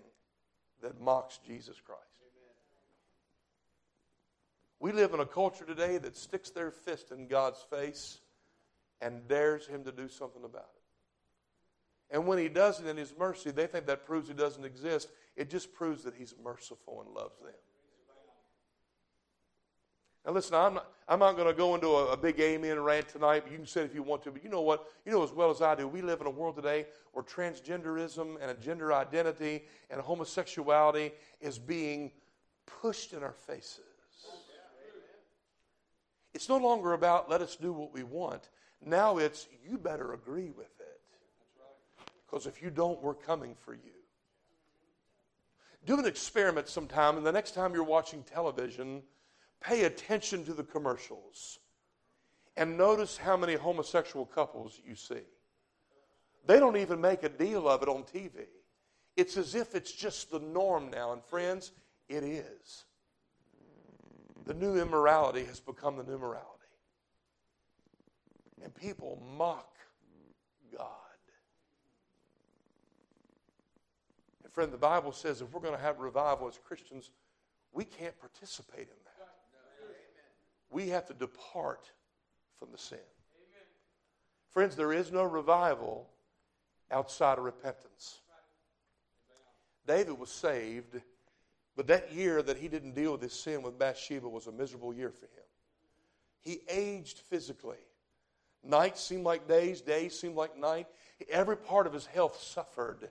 [0.82, 2.00] that mocks Jesus Christ.
[4.80, 8.18] We live in a culture today that sticks their fist in God's face
[9.00, 10.79] and dares Him to do something about it.
[12.10, 15.08] And when He does it in His mercy, they think that proves He doesn't exist.
[15.36, 17.52] It just proves that He's merciful and loves them.
[20.26, 23.08] Now, listen, I'm not, I'm not going to go into a, a, big amen rant
[23.08, 24.30] tonight, but you can say it if you want to.
[24.30, 24.86] But you know what?
[25.06, 28.36] You know as well as I do, we live in a world today where transgenderism
[28.40, 32.12] and a gender identity and homosexuality is being
[32.66, 33.80] pushed in our faces.
[36.32, 38.50] It's no longer about let us do what we want.
[38.84, 40.79] Now it's you better agree with it.
[42.30, 43.80] Because if you don't, we're coming for you.
[45.86, 49.02] Do an experiment sometime, and the next time you're watching television,
[49.60, 51.58] pay attention to the commercials
[52.56, 55.22] and notice how many homosexual couples you see.
[56.46, 58.46] They don't even make a deal of it on TV.
[59.16, 61.12] It's as if it's just the norm now.
[61.12, 61.72] And friends,
[62.08, 62.84] it is.
[64.46, 66.48] The new immorality has become the new morality.
[68.62, 69.74] And people mock
[70.76, 70.99] God.
[74.50, 77.10] And friend, the Bible says if we're going to have revival as Christians,
[77.72, 79.10] we can't participate in that
[80.70, 81.90] we have to depart
[82.58, 82.98] from the sin.
[84.50, 86.08] Friends, there is no revival
[86.90, 88.20] outside of repentance.
[89.86, 91.00] David was saved,
[91.76, 94.92] but that year that he didn't deal with his sin with Bathsheba was a miserable
[94.92, 95.44] year for him.
[96.40, 97.76] He aged physically.
[98.64, 100.88] Nights seemed like days, days seemed like night.
[101.30, 103.10] Every part of his health suffered.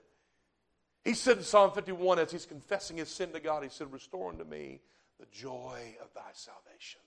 [1.04, 4.30] He said in Psalm 51, as he's confessing his sin to God, he said, Restore
[4.30, 4.80] unto me
[5.18, 7.00] the joy of thy salvation.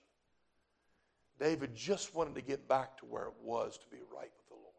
[1.39, 4.55] David just wanted to get back to where it was to be right with the
[4.55, 4.73] Lord.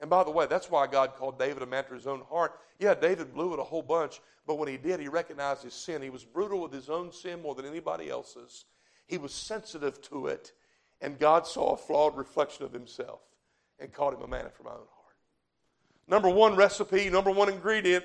[0.00, 2.58] And by the way, that's why God called David a man after his own heart.
[2.78, 6.02] Yeah, David blew it a whole bunch, but when he did, he recognized his sin.
[6.02, 8.64] He was brutal with his own sin more than anybody else's.
[9.06, 10.52] He was sensitive to it,
[11.00, 13.20] and God saw a flawed reflection of himself
[13.78, 14.99] and called him a man after my own heart.
[16.10, 18.04] Number one recipe, number one ingredient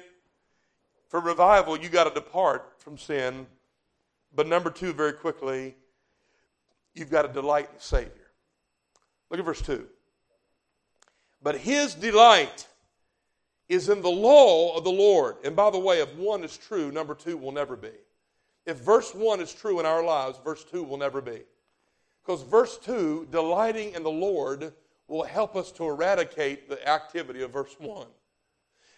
[1.10, 3.48] for revival, you got to depart from sin.
[4.36, 5.76] But number two, very quickly,
[6.94, 8.12] you've got to delight in the Savior.
[9.32, 9.88] Look at verse 2.
[11.41, 12.68] But his delight
[13.68, 15.38] is in the law of the Lord.
[15.44, 17.89] And by the way, if one is true, number two will never be.
[18.68, 21.41] If verse 1 is true in our lives, verse 2 will never be.
[22.24, 24.74] Because verse 2, delighting in the Lord,
[25.08, 28.08] will help us to eradicate the activity of verse 1.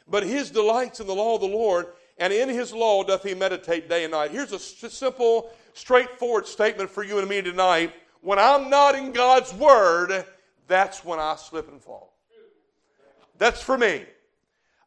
[0.07, 3.33] But his delights in the law of the Lord, and in his law doth he
[3.33, 4.31] meditate day and night.
[4.31, 7.93] Here's a simple straightforward statement for you and me tonight.
[8.21, 10.25] When I'm not in God's Word,
[10.67, 12.13] that's when I slip and fall.
[13.37, 14.05] That's for me.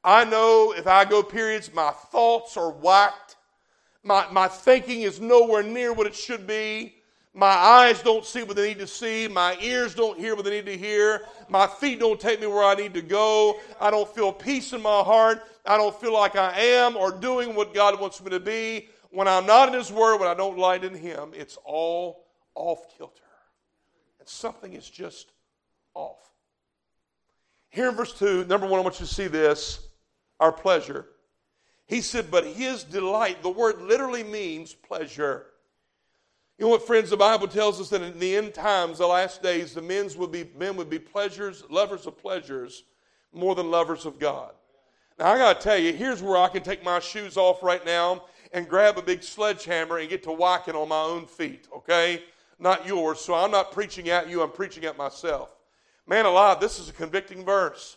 [0.02, 3.36] I know if I go periods, my thoughts are whacked.
[4.02, 6.99] My, my thinking is nowhere near what it should be.
[7.32, 9.28] My eyes don't see what they need to see.
[9.28, 11.22] My ears don't hear what they need to hear.
[11.48, 13.60] My feet don't take me where I need to go.
[13.80, 15.44] I don't feel peace in my heart.
[15.64, 19.26] I don't feel like I am or doing what God wants me to be when
[19.28, 23.22] I'm not in His Word, when I don't light in Him, it's all off kilter.
[24.18, 25.32] And something is just
[25.94, 26.18] off.
[27.70, 29.86] Here in verse 2, number one, I want you to see this
[30.38, 31.06] our pleasure.
[31.86, 35.46] He said, but his delight, the word literally means pleasure.
[36.60, 39.42] You know what, friends, the Bible tells us that in the end times, the last
[39.42, 42.84] days, the men's would be, men would be pleasures, lovers of pleasures,
[43.32, 44.52] more than lovers of God.
[45.18, 47.82] Now, I got to tell you, here's where I can take my shoes off right
[47.86, 52.24] now and grab a big sledgehammer and get to whacking on my own feet, okay?
[52.58, 53.22] Not yours.
[53.22, 55.48] So I'm not preaching at you, I'm preaching at myself.
[56.06, 57.96] Man alive, this is a convicting verse.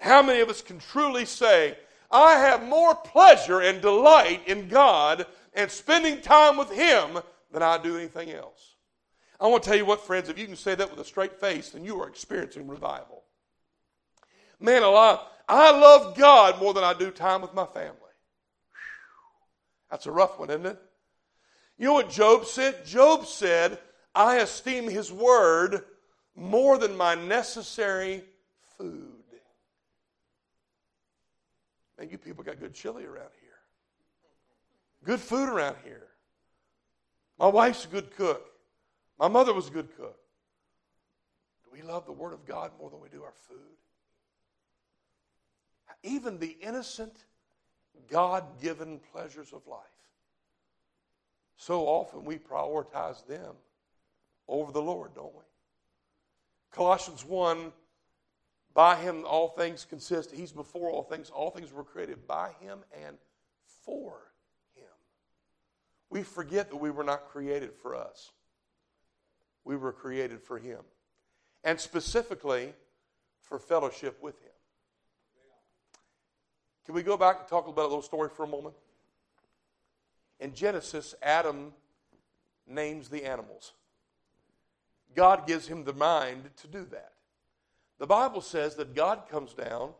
[0.00, 1.78] How many of us can truly say,
[2.10, 7.20] I have more pleasure and delight in God and spending time with Him
[7.52, 8.74] than I do anything else?
[9.40, 11.40] I want to tell you what, friends, if you can say that with a straight
[11.40, 13.24] face, then you are experiencing revival.
[14.60, 17.96] Man alive, I love God more than I do time with my family.
[19.90, 20.78] That's a rough one, isn't it?
[21.76, 22.86] You know what Job said?
[22.86, 23.78] Job said,
[24.14, 25.82] I esteem his word
[26.36, 28.22] more than my necessary
[28.78, 29.08] food.
[31.98, 33.50] Man, you people got good chili around here.
[35.04, 36.06] Good food around here.
[37.42, 38.52] My wife's a good cook.
[39.18, 40.16] My mother was a good cook.
[41.64, 43.58] Do we love the Word of God more than we do our food?
[46.04, 47.16] Even the innocent,
[48.08, 49.80] God given pleasures of life.
[51.56, 53.56] So often we prioritize them
[54.46, 55.42] over the Lord, don't we?
[56.70, 57.72] Colossians 1
[58.72, 60.30] by him all things consist.
[60.30, 61.28] He's before all things.
[61.28, 63.16] All things were created by him and
[63.84, 64.31] for.
[66.12, 68.32] We forget that we were not created for us.
[69.64, 70.80] We were created for him.
[71.64, 72.74] And specifically
[73.40, 74.52] for fellowship with him.
[76.84, 78.74] Can we go back and talk about a little story for a moment?
[80.38, 81.72] In Genesis, Adam
[82.66, 83.72] names the animals.
[85.16, 87.12] God gives him the mind to do that.
[87.98, 89.92] The Bible says that God comes down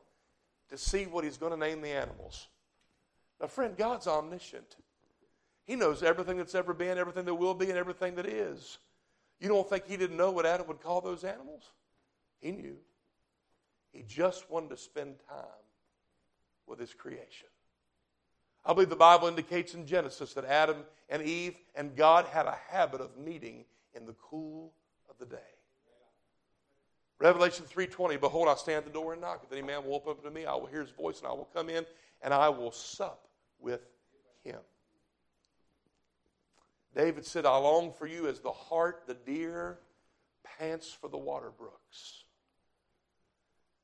[0.68, 2.48] to see what he's going to name the animals.
[3.40, 4.76] Now, friend, God's omniscient.
[5.64, 8.78] He knows everything that's ever been, everything that will be, and everything that is.
[9.40, 11.64] You don't think he didn't know what Adam would call those animals?
[12.40, 12.76] He knew.
[13.92, 15.46] He just wanted to spend time
[16.66, 17.48] with his creation.
[18.64, 22.56] I believe the Bible indicates in Genesis that Adam and Eve and God had a
[22.68, 24.72] habit of meeting in the cool
[25.10, 25.42] of the day.
[27.18, 29.44] Revelation 3:20, behold, I stand at the door and knock.
[29.44, 31.32] If any man will open up to me, I will hear his voice, and I
[31.32, 31.86] will come in,
[32.20, 33.28] and I will sup
[33.60, 33.80] with
[34.42, 34.58] him.
[36.94, 39.78] David said, I long for you as the hart, the deer,
[40.58, 42.24] pants for the water brooks.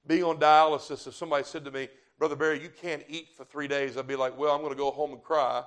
[0.06, 3.68] Being on dialysis, if somebody said to me, Brother Barry, you can't eat for three
[3.68, 5.62] days, I'd be like, well, I'm going to go home and cry,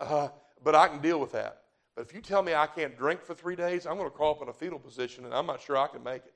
[0.00, 0.28] uh,
[0.62, 1.62] but I can deal with that.
[1.94, 4.32] But if you tell me I can't drink for three days, I'm going to crawl
[4.32, 6.34] up in a fetal position, and I'm not sure I can make it.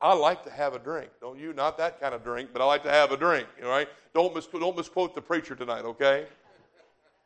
[0.00, 1.52] I like to have a drink, don't you?
[1.52, 3.46] Not that kind of drink, but I like to have a drink.
[3.62, 6.26] All right, don't mis- don't misquote the preacher tonight, okay?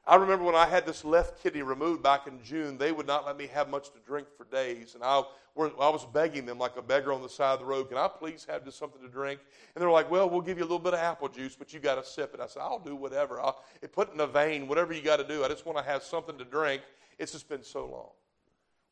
[0.09, 3.27] I remember when I had this left kidney removed back in June, they would not
[3.27, 5.23] let me have much to drink for days, and I,
[5.59, 8.07] I was begging them like a beggar on the side of the road, "Can I
[8.07, 9.40] please have just something to drink?"
[9.75, 11.81] And they're like, "Well, we'll give you a little bit of apple juice, but you
[11.81, 13.40] got to sip it." I said, "I'll do whatever.
[13.40, 15.45] I'll put it in a vein, whatever you got to do.
[15.45, 16.83] I just want to have something to drink."
[17.19, 18.11] It's just been so long.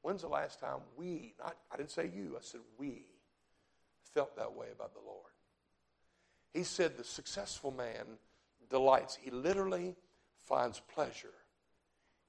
[0.03, 1.35] When's the last time we?
[1.39, 2.35] Not, I didn't say you.
[2.37, 3.07] I said we
[4.15, 5.31] felt that way about the Lord.
[6.53, 8.19] He said the successful man
[8.69, 9.17] delights.
[9.17, 9.97] He literally
[10.47, 11.33] finds pleasure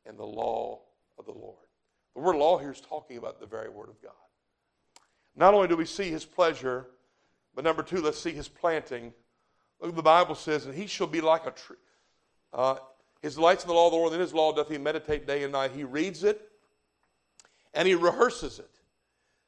[0.06, 0.80] in the law
[1.18, 1.66] of the Lord.
[2.16, 4.12] The word law here is talking about the very word of God.
[5.36, 6.88] Not only do we see his pleasure,
[7.54, 9.14] but number two, let's see his planting.
[9.80, 11.78] Look at the Bible says, and he shall be like a tree.
[12.54, 12.78] Uh,
[13.22, 15.28] his delights in the law of the Lord, and in his law doth he meditate
[15.28, 15.72] day and night.
[15.72, 16.50] He reads it
[17.74, 18.70] and he rehearses it.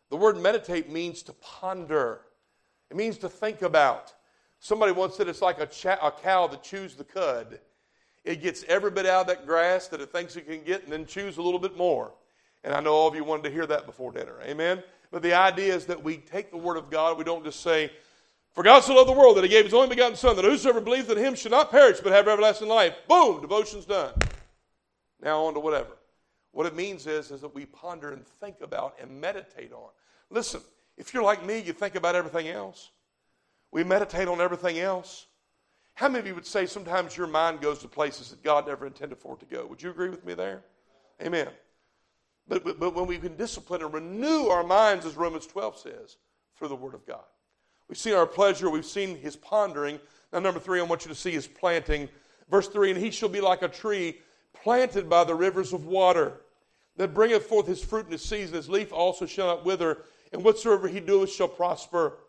[0.10, 2.22] The word meditate means to ponder.
[2.90, 4.14] It means to think about.
[4.60, 7.60] Somebody once said it's like a, cha- a cow that chews the cud.
[8.28, 10.92] It gets every bit out of that grass that it thinks it can get and
[10.92, 12.12] then chews a little bit more.
[12.66, 14.36] And I know all of you wanted to hear that before dinner.
[14.44, 14.84] Amen?
[15.12, 17.90] But the idea is that we take the Word of God, we don't just say,
[18.54, 20.82] For God so loved the world that He gave His only begotten Son, that whosoever
[20.82, 22.96] believes in Him should not perish but have everlasting life.
[23.08, 24.12] Boom, devotion's done.
[25.24, 25.96] Now on to whatever.
[26.52, 29.90] What it means is, is that we ponder and think about and meditate on.
[30.30, 30.60] Listen,
[30.98, 32.90] if you're like me, you think about everything else.
[33.72, 35.28] We meditate on everything else.
[35.98, 38.86] How many of you would say sometimes your mind goes to places that God never
[38.86, 39.66] intended for it to go?
[39.66, 40.62] Would you agree with me there?
[41.24, 41.48] Amen.
[42.48, 46.18] But, but, but when we can discipline and renew our minds, as Romans 12 says,
[46.56, 47.24] through the Word of God.
[47.90, 50.00] We've seen our pleasure, we've seen his pondering.
[50.32, 52.10] Now, number three, I want you to see his planting.
[52.48, 54.20] Verse 3 And he shall be like a tree
[54.54, 56.42] planted by the rivers of water,
[56.98, 58.56] that bringeth forth his fruit in his season.
[58.56, 62.20] His leaf also shall not wither, and whatsoever he doeth shall prosper.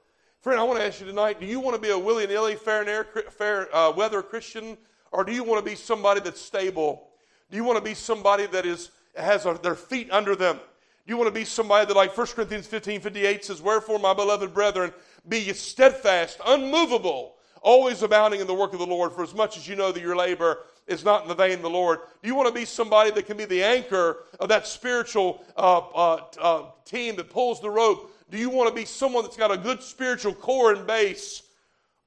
[0.41, 2.55] Friend, I want to ask you tonight do you want to be a willy nilly,
[2.55, 4.78] fair, and air, fair uh, weather Christian,
[5.11, 7.09] or do you want to be somebody that's stable?
[7.51, 10.57] Do you want to be somebody that is, has a, their feet under them?
[10.57, 14.14] Do you want to be somebody that, like 1 Corinthians 15 58 says, Wherefore, my
[14.14, 14.93] beloved brethren,
[15.28, 19.57] be ye steadfast, unmovable, always abounding in the work of the Lord, for as much
[19.57, 21.99] as you know that your labor is not in the vain of the Lord.
[22.22, 25.78] Do you want to be somebody that can be the anchor of that spiritual uh,
[25.78, 29.51] uh, uh, team that pulls the rope Do you want to be someone that's got
[29.51, 31.43] a good spiritual core and base?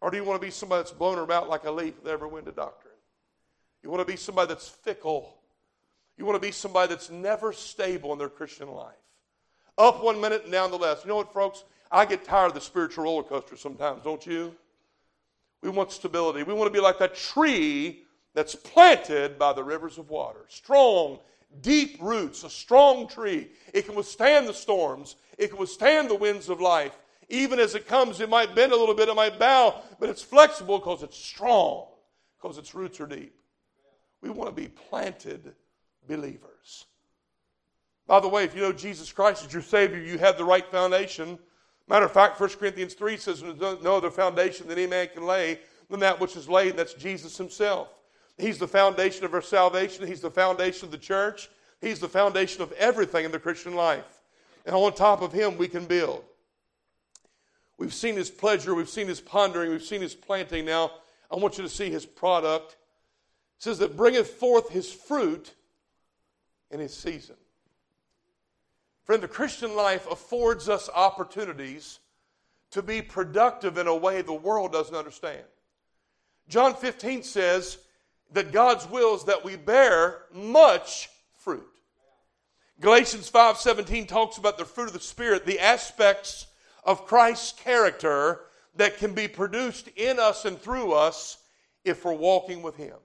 [0.01, 2.27] Or do you want to be somebody that's blown about like a leaf with every
[2.27, 2.93] wind of doctrine?
[3.83, 5.35] You want to be somebody that's fickle.
[6.17, 8.93] You want to be somebody that's never stable in their Christian life.
[9.77, 11.03] Up one minute and down the next.
[11.03, 11.63] You know what, folks?
[11.91, 14.55] I get tired of the spiritual roller coaster sometimes, don't you?
[15.61, 16.43] We want stability.
[16.43, 18.03] We want to be like that tree
[18.33, 20.45] that's planted by the rivers of water.
[20.47, 21.19] Strong,
[21.61, 23.49] deep roots, a strong tree.
[23.73, 26.97] It can withstand the storms, it can withstand the winds of life.
[27.27, 30.21] Even as it comes, it might bend a little bit, it might bow, but it's
[30.21, 31.87] flexible because it's strong,
[32.39, 33.33] because its roots are deep.
[34.21, 35.55] We want to be planted
[36.07, 36.85] believers.
[38.05, 40.69] By the way, if you know Jesus Christ as your Savior, you have the right
[40.69, 41.39] foundation.
[41.87, 45.25] Matter of fact, 1 Corinthians 3 says, There's no other foundation that any man can
[45.25, 47.89] lay than that which is laid, and that's Jesus Himself.
[48.37, 52.61] He's the foundation of our salvation, He's the foundation of the church, He's the foundation
[52.61, 54.20] of everything in the Christian life.
[54.65, 56.23] And on top of Him, we can build.
[57.77, 60.65] We've seen His pleasure, we've seen His pondering, we've seen His planting.
[60.65, 60.91] Now,
[61.31, 62.73] I want you to see His product.
[63.57, 65.53] It says that bringeth forth His fruit
[66.69, 67.35] in His season.
[69.03, 71.99] Friend, the Christian life affords us opportunities
[72.71, 75.43] to be productive in a way the world doesn't understand.
[76.47, 77.77] John 15 says
[78.33, 81.67] that God's will is that we bear much fruit.
[82.81, 86.47] Galatians 5:17 talks about the fruit of the spirit, the aspects
[86.83, 88.41] of Christ's character
[88.75, 91.37] that can be produced in us and through us
[91.85, 92.97] if we're walking with him.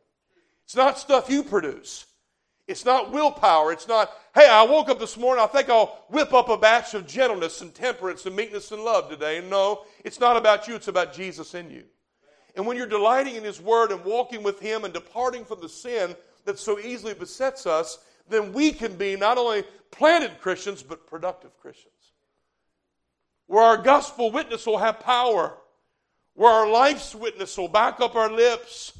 [0.65, 2.07] It's not stuff you produce.
[2.67, 3.71] It's not willpower.
[3.71, 6.95] It's not, hey, I woke up this morning, I think I'll whip up a batch
[6.95, 9.43] of gentleness and temperance and meekness and love today.
[9.47, 11.85] No, it's not about you, it's about Jesus in you.
[12.57, 15.69] And when you're delighting in His Word and walking with Him and departing from the
[15.69, 16.17] sin
[16.47, 17.99] that so easily besets us,
[18.29, 21.93] then we can be not only planted Christians, but productive Christians.
[23.47, 25.57] Where our gospel witness will have power,
[26.35, 28.93] where our life's witness will back up our lips.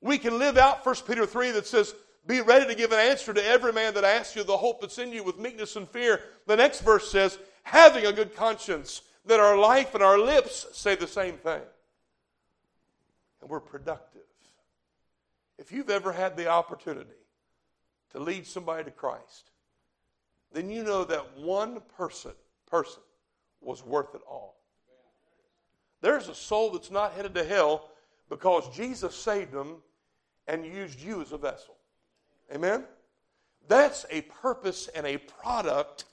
[0.00, 1.94] We can live out 1 Peter 3 that says,
[2.26, 4.98] be ready to give an answer to every man that asks you the hope that's
[4.98, 6.20] in you with meekness and fear.
[6.46, 10.94] The next verse says, having a good conscience, that our life and our lips say
[10.94, 11.62] the same thing.
[13.40, 14.22] And we're productive.
[15.58, 17.10] If you've ever had the opportunity
[18.14, 19.50] to lead somebody to Christ,
[20.52, 22.30] then you know that one person,
[22.66, 23.02] person
[23.60, 24.56] was worth it all.
[26.00, 27.90] There's a soul that's not headed to hell
[28.30, 29.76] because Jesus saved them
[30.46, 31.74] and used you as a vessel.
[32.54, 32.84] Amen?
[33.66, 36.04] That's a purpose and a product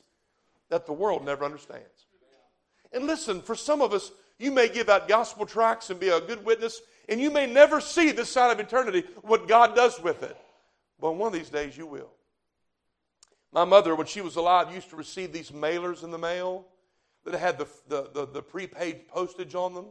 [0.70, 2.08] that the world never understands.
[2.94, 6.20] And listen, for some of us, you may give out gospel tracts and be a
[6.20, 10.24] good witness, and you may never see this side of eternity what God does with
[10.24, 10.36] it.
[11.02, 12.12] But one of these days you will.
[13.52, 16.68] My mother, when she was alive, used to receive these mailers in the mail
[17.26, 19.88] that had the, the, the, the prepaid postage on them.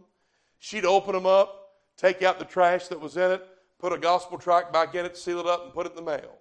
[0.60, 3.46] She'd open them up, take out the trash that was in it,
[3.78, 6.10] put a gospel tract back in it, seal it up, and put it in the
[6.10, 6.38] mail.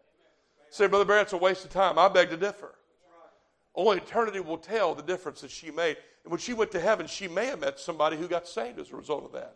[0.69, 1.97] Say, Brother Barry, it's a waste of time.
[1.97, 2.75] I beg to differ.
[3.75, 5.97] Only eternity will tell the difference that she made.
[6.23, 8.91] And when she went to heaven, she may have met somebody who got saved as
[8.91, 9.55] a result of that.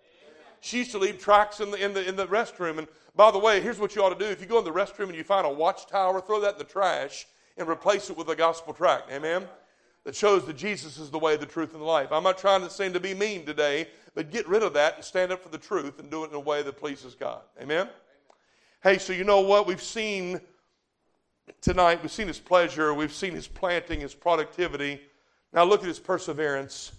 [0.63, 2.77] She used to leave tracts in the, in the, in the restroom.
[2.77, 2.87] And
[3.17, 4.31] by the way, here's what you ought to do.
[4.31, 6.63] If you go in the restroom and you find a watchtower, throw that in the
[6.63, 9.11] trash and replace it with a gospel tract.
[9.11, 9.43] Amen?
[10.05, 12.13] That shows that Jesus is the way, the truth, and the life.
[12.13, 15.03] I'm not trying to seem to be mean today, but get rid of that and
[15.03, 17.41] stand up for the truth and do it in a way that pleases God.
[17.61, 17.89] Amen?
[18.81, 19.67] Hey, so you know what?
[19.67, 20.39] We've seen
[21.59, 25.01] tonight, we've seen his pleasure, we've seen his planting, his productivity.
[25.51, 26.93] Now look at his perseverance.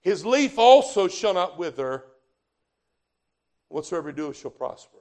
[0.00, 2.04] His leaf also shall not wither.
[3.70, 4.98] Whatsoever he doeth shall prosper.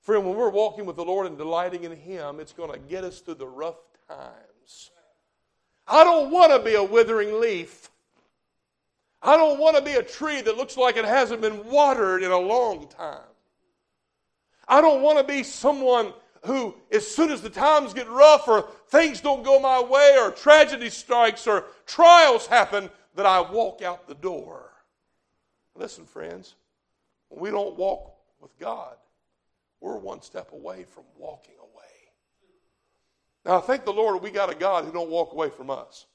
[0.00, 3.04] Friend, when we're walking with the Lord and delighting in Him, it's going to get
[3.04, 3.76] us through the rough
[4.08, 4.90] times.
[5.86, 7.90] I don't want to be a withering leaf.
[9.22, 12.30] I don't want to be a tree that looks like it hasn't been watered in
[12.30, 13.20] a long time.
[14.66, 16.12] I don't want to be someone
[16.44, 20.30] who, as soon as the times get rough or things don't go my way or
[20.30, 24.70] tragedy strikes or trials happen, that I walk out the door.
[25.74, 26.54] Listen, friends,
[27.28, 28.96] when we don't walk with God,
[29.80, 31.66] we're one step away from walking away.
[33.44, 36.06] Now, I thank the Lord we got a God who don't walk away from us.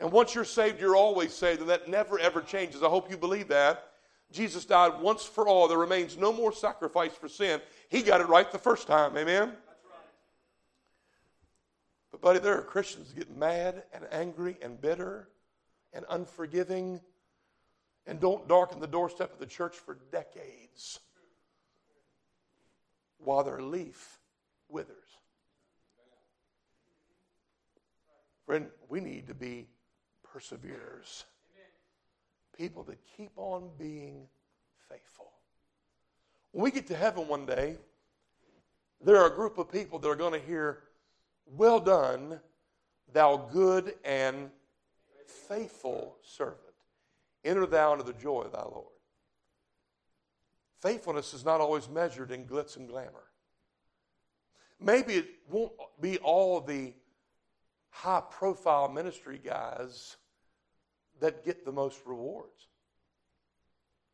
[0.00, 2.82] And once you're saved, you're always saved, and that never ever changes.
[2.82, 3.84] I hope you believe that.
[4.30, 5.68] Jesus died once for all.
[5.68, 7.60] There remains no more sacrifice for sin.
[7.88, 9.16] He got it right the first time.
[9.16, 9.48] Amen?
[9.48, 9.56] Right.
[12.10, 15.28] But, buddy, there are Christians that get mad and angry and bitter
[15.92, 17.00] and unforgiving
[18.08, 20.98] and don't darken the doorstep of the church for decades
[23.18, 24.18] while their leaf
[24.70, 24.96] withers.
[28.46, 29.66] Friend, we need to be
[30.32, 31.24] perseverers.
[32.56, 34.26] People that keep on being
[34.88, 35.30] faithful.
[36.52, 37.76] When we get to heaven one day,
[39.04, 40.78] there are a group of people that are going to hear,
[41.44, 42.40] Well done,
[43.12, 44.50] thou good and
[45.26, 46.67] faithful servant.
[47.48, 48.92] Enter thou into the joy of thy Lord.
[50.82, 53.24] Faithfulness is not always measured in glitz and glamour.
[54.78, 56.92] Maybe it won't be all the
[57.88, 60.18] high profile ministry guys
[61.20, 62.68] that get the most rewards.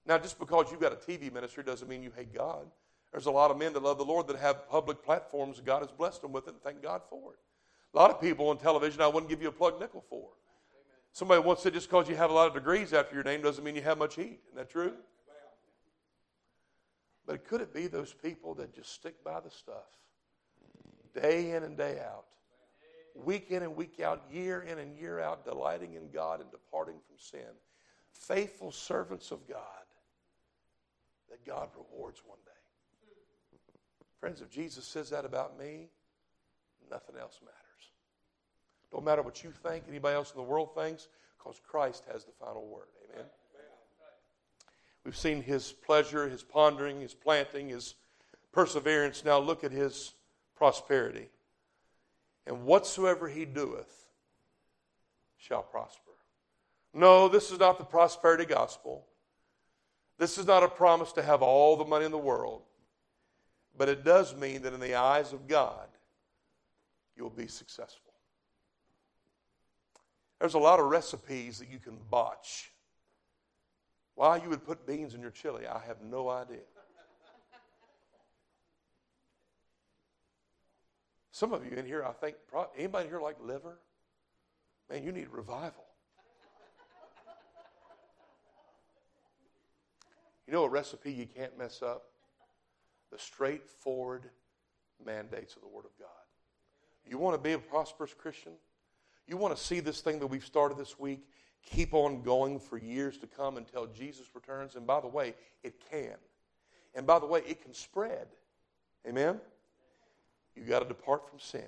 [0.06, 2.66] Now, just because you've got a TV ministry doesn't mean you hate God.
[3.10, 5.90] There's a lot of men that love the Lord that have public platforms God has
[5.90, 7.38] blessed them with it, and thank God for it.
[7.94, 10.28] A lot of people on television I wouldn't give you a plug nickel for.
[11.14, 13.62] Somebody once said just because you have a lot of degrees after your name doesn't
[13.62, 14.40] mean you have much heat.
[14.48, 14.94] Isn't that true?
[17.24, 19.86] But could it be those people that just stick by the stuff
[21.14, 22.24] day in and day out,
[23.14, 26.96] week in and week out, year in and year out, delighting in God and departing
[27.06, 27.54] from sin?
[28.10, 29.58] Faithful servants of God
[31.30, 32.50] that God rewards one day.
[34.18, 35.90] Friends, if Jesus says that about me,
[36.90, 37.63] nothing else matters.
[38.94, 42.30] Don't matter what you think, anybody else in the world thinks, because Christ has the
[42.38, 42.86] final word.
[43.12, 43.26] Amen.
[45.04, 47.96] We've seen his pleasure, his pondering, his planting, his
[48.52, 49.24] perseverance.
[49.24, 50.12] Now look at his
[50.56, 51.28] prosperity.
[52.46, 54.06] And whatsoever he doeth
[55.38, 56.12] shall prosper.
[56.94, 59.06] No, this is not the prosperity gospel.
[60.18, 62.62] This is not a promise to have all the money in the world.
[63.76, 65.88] But it does mean that in the eyes of God,
[67.16, 68.03] you'll be successful.
[70.44, 72.70] There's a lot of recipes that you can botch.
[74.14, 76.58] Why you would put beans in your chili, I have no idea.
[81.30, 82.36] Some of you in here, I think,
[82.76, 83.78] anybody here like liver?
[84.90, 85.86] Man, you need revival.
[90.46, 92.02] You know a recipe you can't mess up?
[93.10, 94.28] The straightforward
[95.02, 96.08] mandates of the Word of God.
[97.06, 98.52] You want to be a prosperous Christian?
[99.26, 101.26] You want to see this thing that we've started this week
[101.64, 104.76] keep on going for years to come until Jesus returns?
[104.76, 106.16] And by the way, it can.
[106.94, 108.26] And by the way, it can spread.
[109.06, 109.40] Amen?
[110.54, 111.64] You've got to depart from sin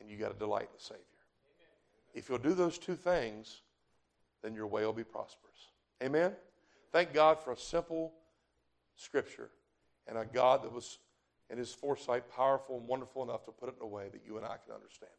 [0.00, 1.04] and you've got to delight in the Savior.
[2.14, 3.62] If you'll do those two things,
[4.42, 5.68] then your way will be prosperous.
[6.02, 6.32] Amen?
[6.92, 8.12] Thank God for a simple
[8.96, 9.50] scripture
[10.08, 10.98] and a God that was,
[11.50, 14.36] in his foresight, powerful and wonderful enough to put it in a way that you
[14.36, 15.12] and I can understand.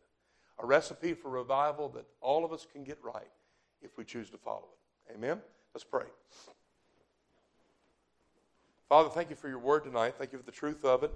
[0.62, 3.32] A recipe for revival that all of us can get right
[3.82, 4.68] if we choose to follow
[5.10, 5.16] it.
[5.16, 5.40] Amen?
[5.74, 6.06] Let's pray.
[8.88, 10.16] Father, thank you for your word tonight.
[10.18, 11.12] Thank you for the truth of it.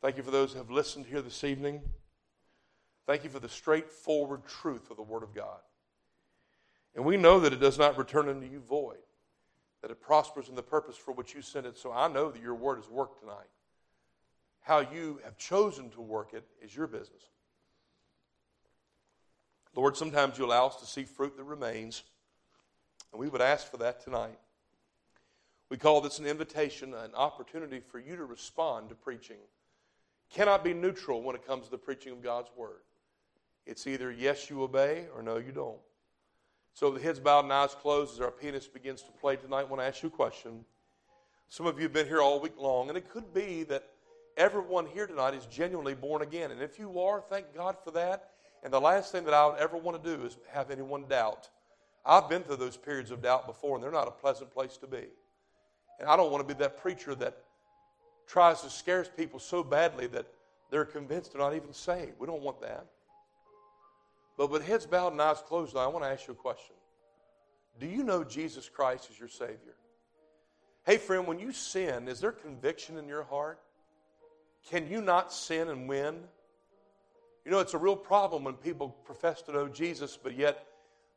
[0.00, 1.80] Thank you for those who have listened here this evening.
[3.06, 5.58] Thank you for the straightforward truth of the Word of God.
[6.94, 8.98] And we know that it does not return unto you void
[9.82, 11.76] that it prospers in the purpose for which you sent it.
[11.76, 13.50] So I know that your word has worked tonight.
[14.60, 17.24] How you have chosen to work it is your business.
[19.74, 22.02] Lord, sometimes you allow us to see fruit that remains,
[23.12, 24.38] and we would ask for that tonight.
[25.70, 29.38] We call this an invitation, an opportunity for you to respond to preaching.
[30.30, 32.82] Cannot be neutral when it comes to the preaching of God's word.
[33.64, 35.78] It's either yes, you obey, or no, you don't.
[36.74, 39.64] So, the heads bowed and eyes closed as our pianist begins to play tonight, I
[39.64, 40.64] want to ask you a question.
[41.48, 43.84] Some of you have been here all week long, and it could be that
[44.36, 46.50] everyone here tonight is genuinely born again.
[46.50, 48.31] And if you are, thank God for that.
[48.62, 51.48] And the last thing that I would ever want to do is have anyone doubt.
[52.04, 54.86] I've been through those periods of doubt before, and they're not a pleasant place to
[54.86, 55.04] be.
[56.00, 57.36] And I don't want to be that preacher that
[58.26, 60.26] tries to scare people so badly that
[60.70, 62.12] they're convinced they're not even saved.
[62.18, 62.86] We don't want that.
[64.36, 66.74] But with heads bowed and eyes closed, I want to ask you a question.
[67.78, 69.76] Do you know Jesus Christ as your Savior?
[70.84, 73.60] Hey, friend, when you sin, is there conviction in your heart?
[74.70, 76.20] Can you not sin and win?
[77.44, 80.66] You know, it's a real problem when people profess to know Jesus, but yet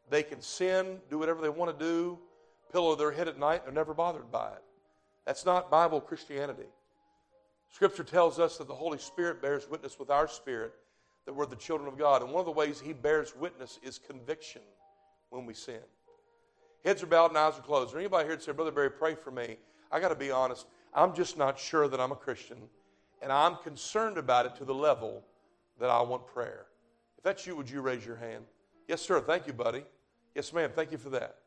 [0.10, 2.18] they can sin, do whatever they want to do,
[2.72, 4.64] pillow their head at night, they're never bothered by it.
[5.26, 6.68] That's not Bible Christianity.
[7.72, 10.74] Scripture tells us that the Holy Spirit bears witness with our spirit
[11.26, 12.22] that we're the children of God.
[12.22, 14.62] And one of the ways He bears witness is conviction
[15.30, 15.82] when we sin.
[16.84, 17.92] Heads are bowed and eyes are closed.
[17.92, 19.58] There anybody here that say, Brother Barry, pray for me?
[19.92, 20.68] I got to be honest.
[20.94, 22.58] I'm just not sure that I'm a Christian,
[23.22, 25.24] and I'm concerned about it to the level
[25.80, 26.66] that I want prayer.
[27.18, 28.46] If that's you, would you raise your hand?
[28.88, 29.20] Yes, sir.
[29.20, 29.84] Thank you, buddy.
[30.36, 30.72] Yes, ma'am.
[30.74, 31.38] Thank you for that.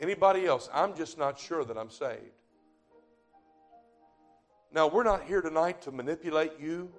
[0.00, 0.68] Anybody else?
[0.72, 2.20] I'm just not sure that I'm saved.
[4.72, 6.90] Now, we're not here tonight to manipulate you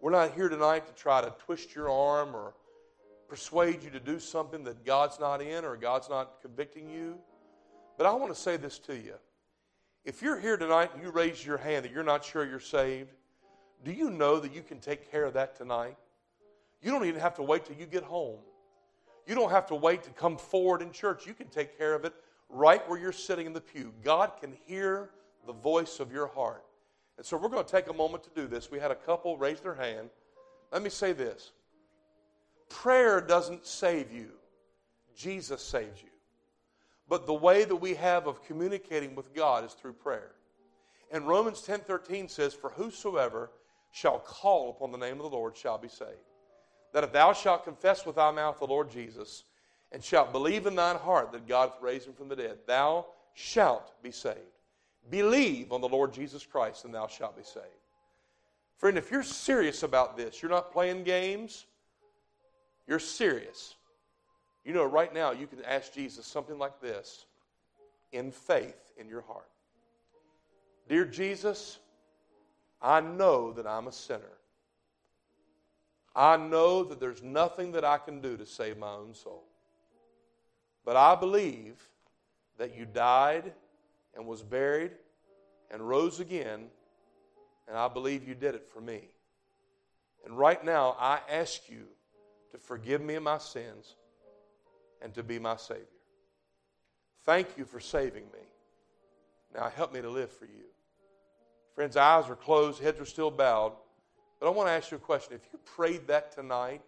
[0.00, 2.54] we're not here tonight to try to twist your arm or
[3.28, 7.18] persuade you to do something that God's not in or God's not convicting you.
[7.96, 9.14] But I want to say this to you.
[10.04, 13.10] If you're here tonight and you raise your hand that you're not sure you're saved,
[13.84, 15.96] do you know that you can take care of that tonight?
[16.82, 18.38] You don't even have to wait till you get home.
[19.26, 21.26] You don't have to wait to come forward in church.
[21.26, 22.14] You can take care of it
[22.48, 23.92] right where you're sitting in the pew.
[24.02, 25.10] God can hear
[25.46, 26.64] the voice of your heart.
[27.16, 28.70] And so we're going to take a moment to do this.
[28.70, 30.10] We had a couple raise their hand.
[30.72, 31.52] Let me say this
[32.68, 34.30] prayer doesn't save you,
[35.16, 36.08] Jesus saves you.
[37.08, 40.32] But the way that we have of communicating with God is through prayer.
[41.10, 43.50] And Romans 10:13 says, "For whosoever
[43.90, 46.27] shall call upon the name of the Lord shall be saved."
[46.92, 49.44] That if thou shalt confess with thy mouth the Lord Jesus,
[49.92, 53.06] and shalt believe in thine heart that God hath raised him from the dead, thou
[53.34, 54.38] shalt be saved.
[55.10, 57.66] Believe on the Lord Jesus Christ, and thou shalt be saved.
[58.76, 61.66] Friend, if you're serious about this, you're not playing games,
[62.86, 63.74] you're serious.
[64.64, 67.24] You know, right now, you can ask Jesus something like this
[68.12, 69.48] in faith in your heart
[70.88, 71.78] Dear Jesus,
[72.80, 74.37] I know that I'm a sinner.
[76.18, 79.44] I know that there's nothing that I can do to save my own soul.
[80.84, 81.80] But I believe
[82.58, 83.52] that you died
[84.16, 84.90] and was buried
[85.70, 86.64] and rose again,
[87.68, 89.02] and I believe you did it for me.
[90.24, 91.84] And right now, I ask you
[92.50, 93.94] to forgive me of my sins
[95.00, 95.84] and to be my Savior.
[97.26, 98.40] Thank you for saving me.
[99.54, 100.66] Now help me to live for you.
[101.76, 103.74] Friends, eyes are closed, heads are still bowed.
[104.40, 105.34] But I want to ask you a question.
[105.34, 106.82] If you prayed that tonight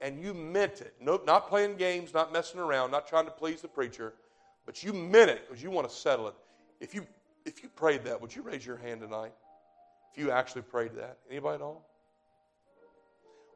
[0.00, 3.60] and you meant it, nope, not playing games, not messing around, not trying to please
[3.60, 4.14] the preacher,
[4.66, 6.34] but you meant it because you want to settle it.
[6.80, 7.06] If you
[7.44, 9.32] if you prayed that, would you raise your hand tonight?
[10.12, 11.18] If you actually prayed that.
[11.28, 11.88] Anybody at all?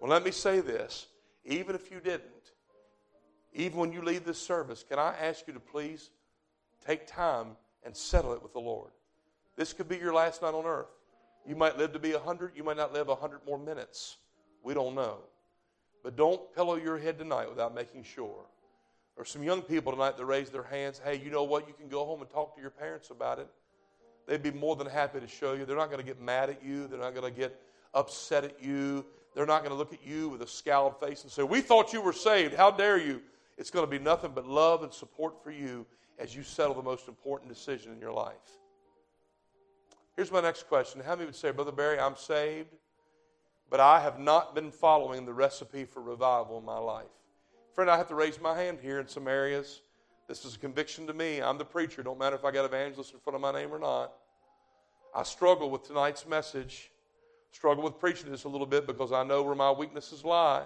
[0.01, 1.07] Well, let me say this.
[1.45, 2.53] Even if you didn't,
[3.53, 6.11] even when you leave this service, can I ask you to please
[6.85, 8.91] take time and settle it with the Lord?
[9.57, 10.91] This could be your last night on earth.
[11.47, 14.17] You might live to be 100, you might not live 100 more minutes.
[14.63, 15.19] We don't know.
[16.03, 18.45] But don't pillow your head tonight without making sure.
[19.17, 21.01] There's some young people tonight that raise their hands.
[21.03, 21.67] Hey, you know what?
[21.67, 23.49] You can go home and talk to your parents about it.
[24.27, 25.65] They'd be more than happy to show you.
[25.65, 26.87] They're not going to get mad at you.
[26.87, 27.59] They're not going to get
[27.95, 29.05] upset at you.
[29.35, 31.93] They're not going to look at you with a scowled face and say, We thought
[31.93, 32.55] you were saved.
[32.55, 33.23] How dare you?
[33.57, 35.87] It's going to be nothing but love and support for you
[36.19, 38.35] as you settle the most important decision in your life.
[40.17, 42.75] Here's my next question How many would say, Brother Barry, I'm saved,
[43.69, 47.05] but I have not been following the recipe for revival in my life?
[47.75, 49.83] Friend, I have to raise my hand here in some areas.
[50.27, 51.43] This is a conviction to me.
[51.43, 52.03] I'm the preacher.
[52.03, 54.13] Don't matter if I got evangelists in front of my name or not.
[55.15, 56.91] I struggle with tonight's message.
[57.53, 60.65] Struggle with preaching this a little bit because I know where my weaknesses lie.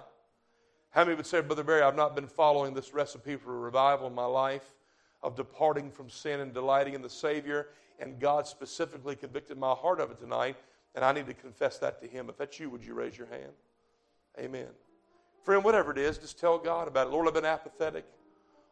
[0.90, 4.14] How many would say, Brother Barry, I've not been following this recipe for revival in
[4.14, 4.76] my life
[5.22, 7.68] of departing from sin and delighting in the Savior,
[8.01, 10.57] and God specifically convicted my heart of it tonight,
[10.94, 12.28] and I need to confess that to Him.
[12.28, 13.53] If that's you, would you raise your hand?
[14.38, 14.68] Amen.
[15.44, 17.11] Friend, whatever it is, just tell God about it.
[17.11, 18.05] Lord, I've been apathetic.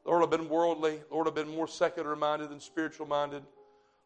[0.05, 1.01] Lord, I've been worldly.
[1.11, 3.43] Lord, I've been more secular minded than spiritual minded.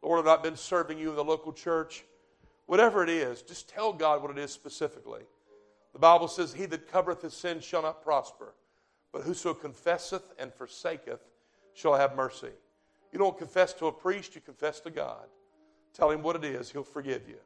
[0.03, 2.05] Lord, I've not been serving you in the local church.
[2.66, 5.23] Whatever it is, just tell God what it is specifically.
[5.93, 8.55] The Bible says, He that covereth his sin shall not prosper,
[9.12, 11.20] but whoso confesseth and forsaketh
[11.75, 12.51] shall have mercy.
[13.13, 15.27] You don't confess to a priest, you confess to God.
[15.95, 17.39] Tell him what it is, he'll forgive you.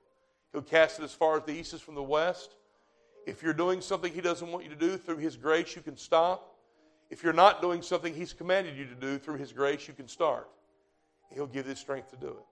[0.52, 2.54] He'll cast it as far as the east is from the west.
[3.26, 5.96] If you're doing something he doesn't want you to do, through his grace, you can
[5.96, 6.54] stop.
[7.10, 10.06] If you're not doing something he's commanded you to do, through his grace, you can
[10.06, 10.48] start.
[11.34, 12.44] He'll give you the strength to do it.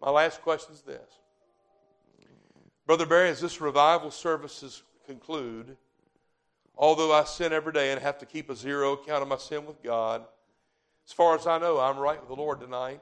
[0.00, 1.18] My last question is this
[2.86, 5.76] Brother Barry, as this revival services conclude,
[6.76, 9.66] although I sin every day and have to keep a zero account of my sin
[9.66, 10.24] with God,
[11.08, 13.00] as far as I know, I'm right with the Lord tonight.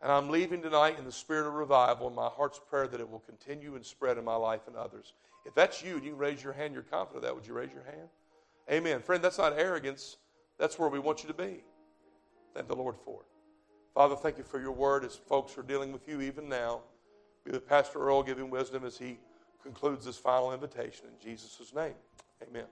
[0.00, 3.10] And I'm leaving tonight in the spirit of revival and my heart's prayer that it
[3.10, 5.14] will continue and spread in my life and others.
[5.46, 7.72] If that's you and you raise your hand, you're confident of that, would you raise
[7.72, 8.08] your hand?
[8.70, 9.00] Amen.
[9.00, 10.16] Friend, that's not arrogance.
[10.58, 11.64] That's where we want you to be.
[12.54, 13.26] Thank the Lord for it.
[13.94, 16.82] Father, thank you for your word as folks are dealing with you even now.
[17.44, 19.18] Be with Pastor Earl, giving wisdom as he
[19.62, 21.06] concludes this final invitation.
[21.06, 21.94] In Jesus' name,
[22.46, 22.66] amen.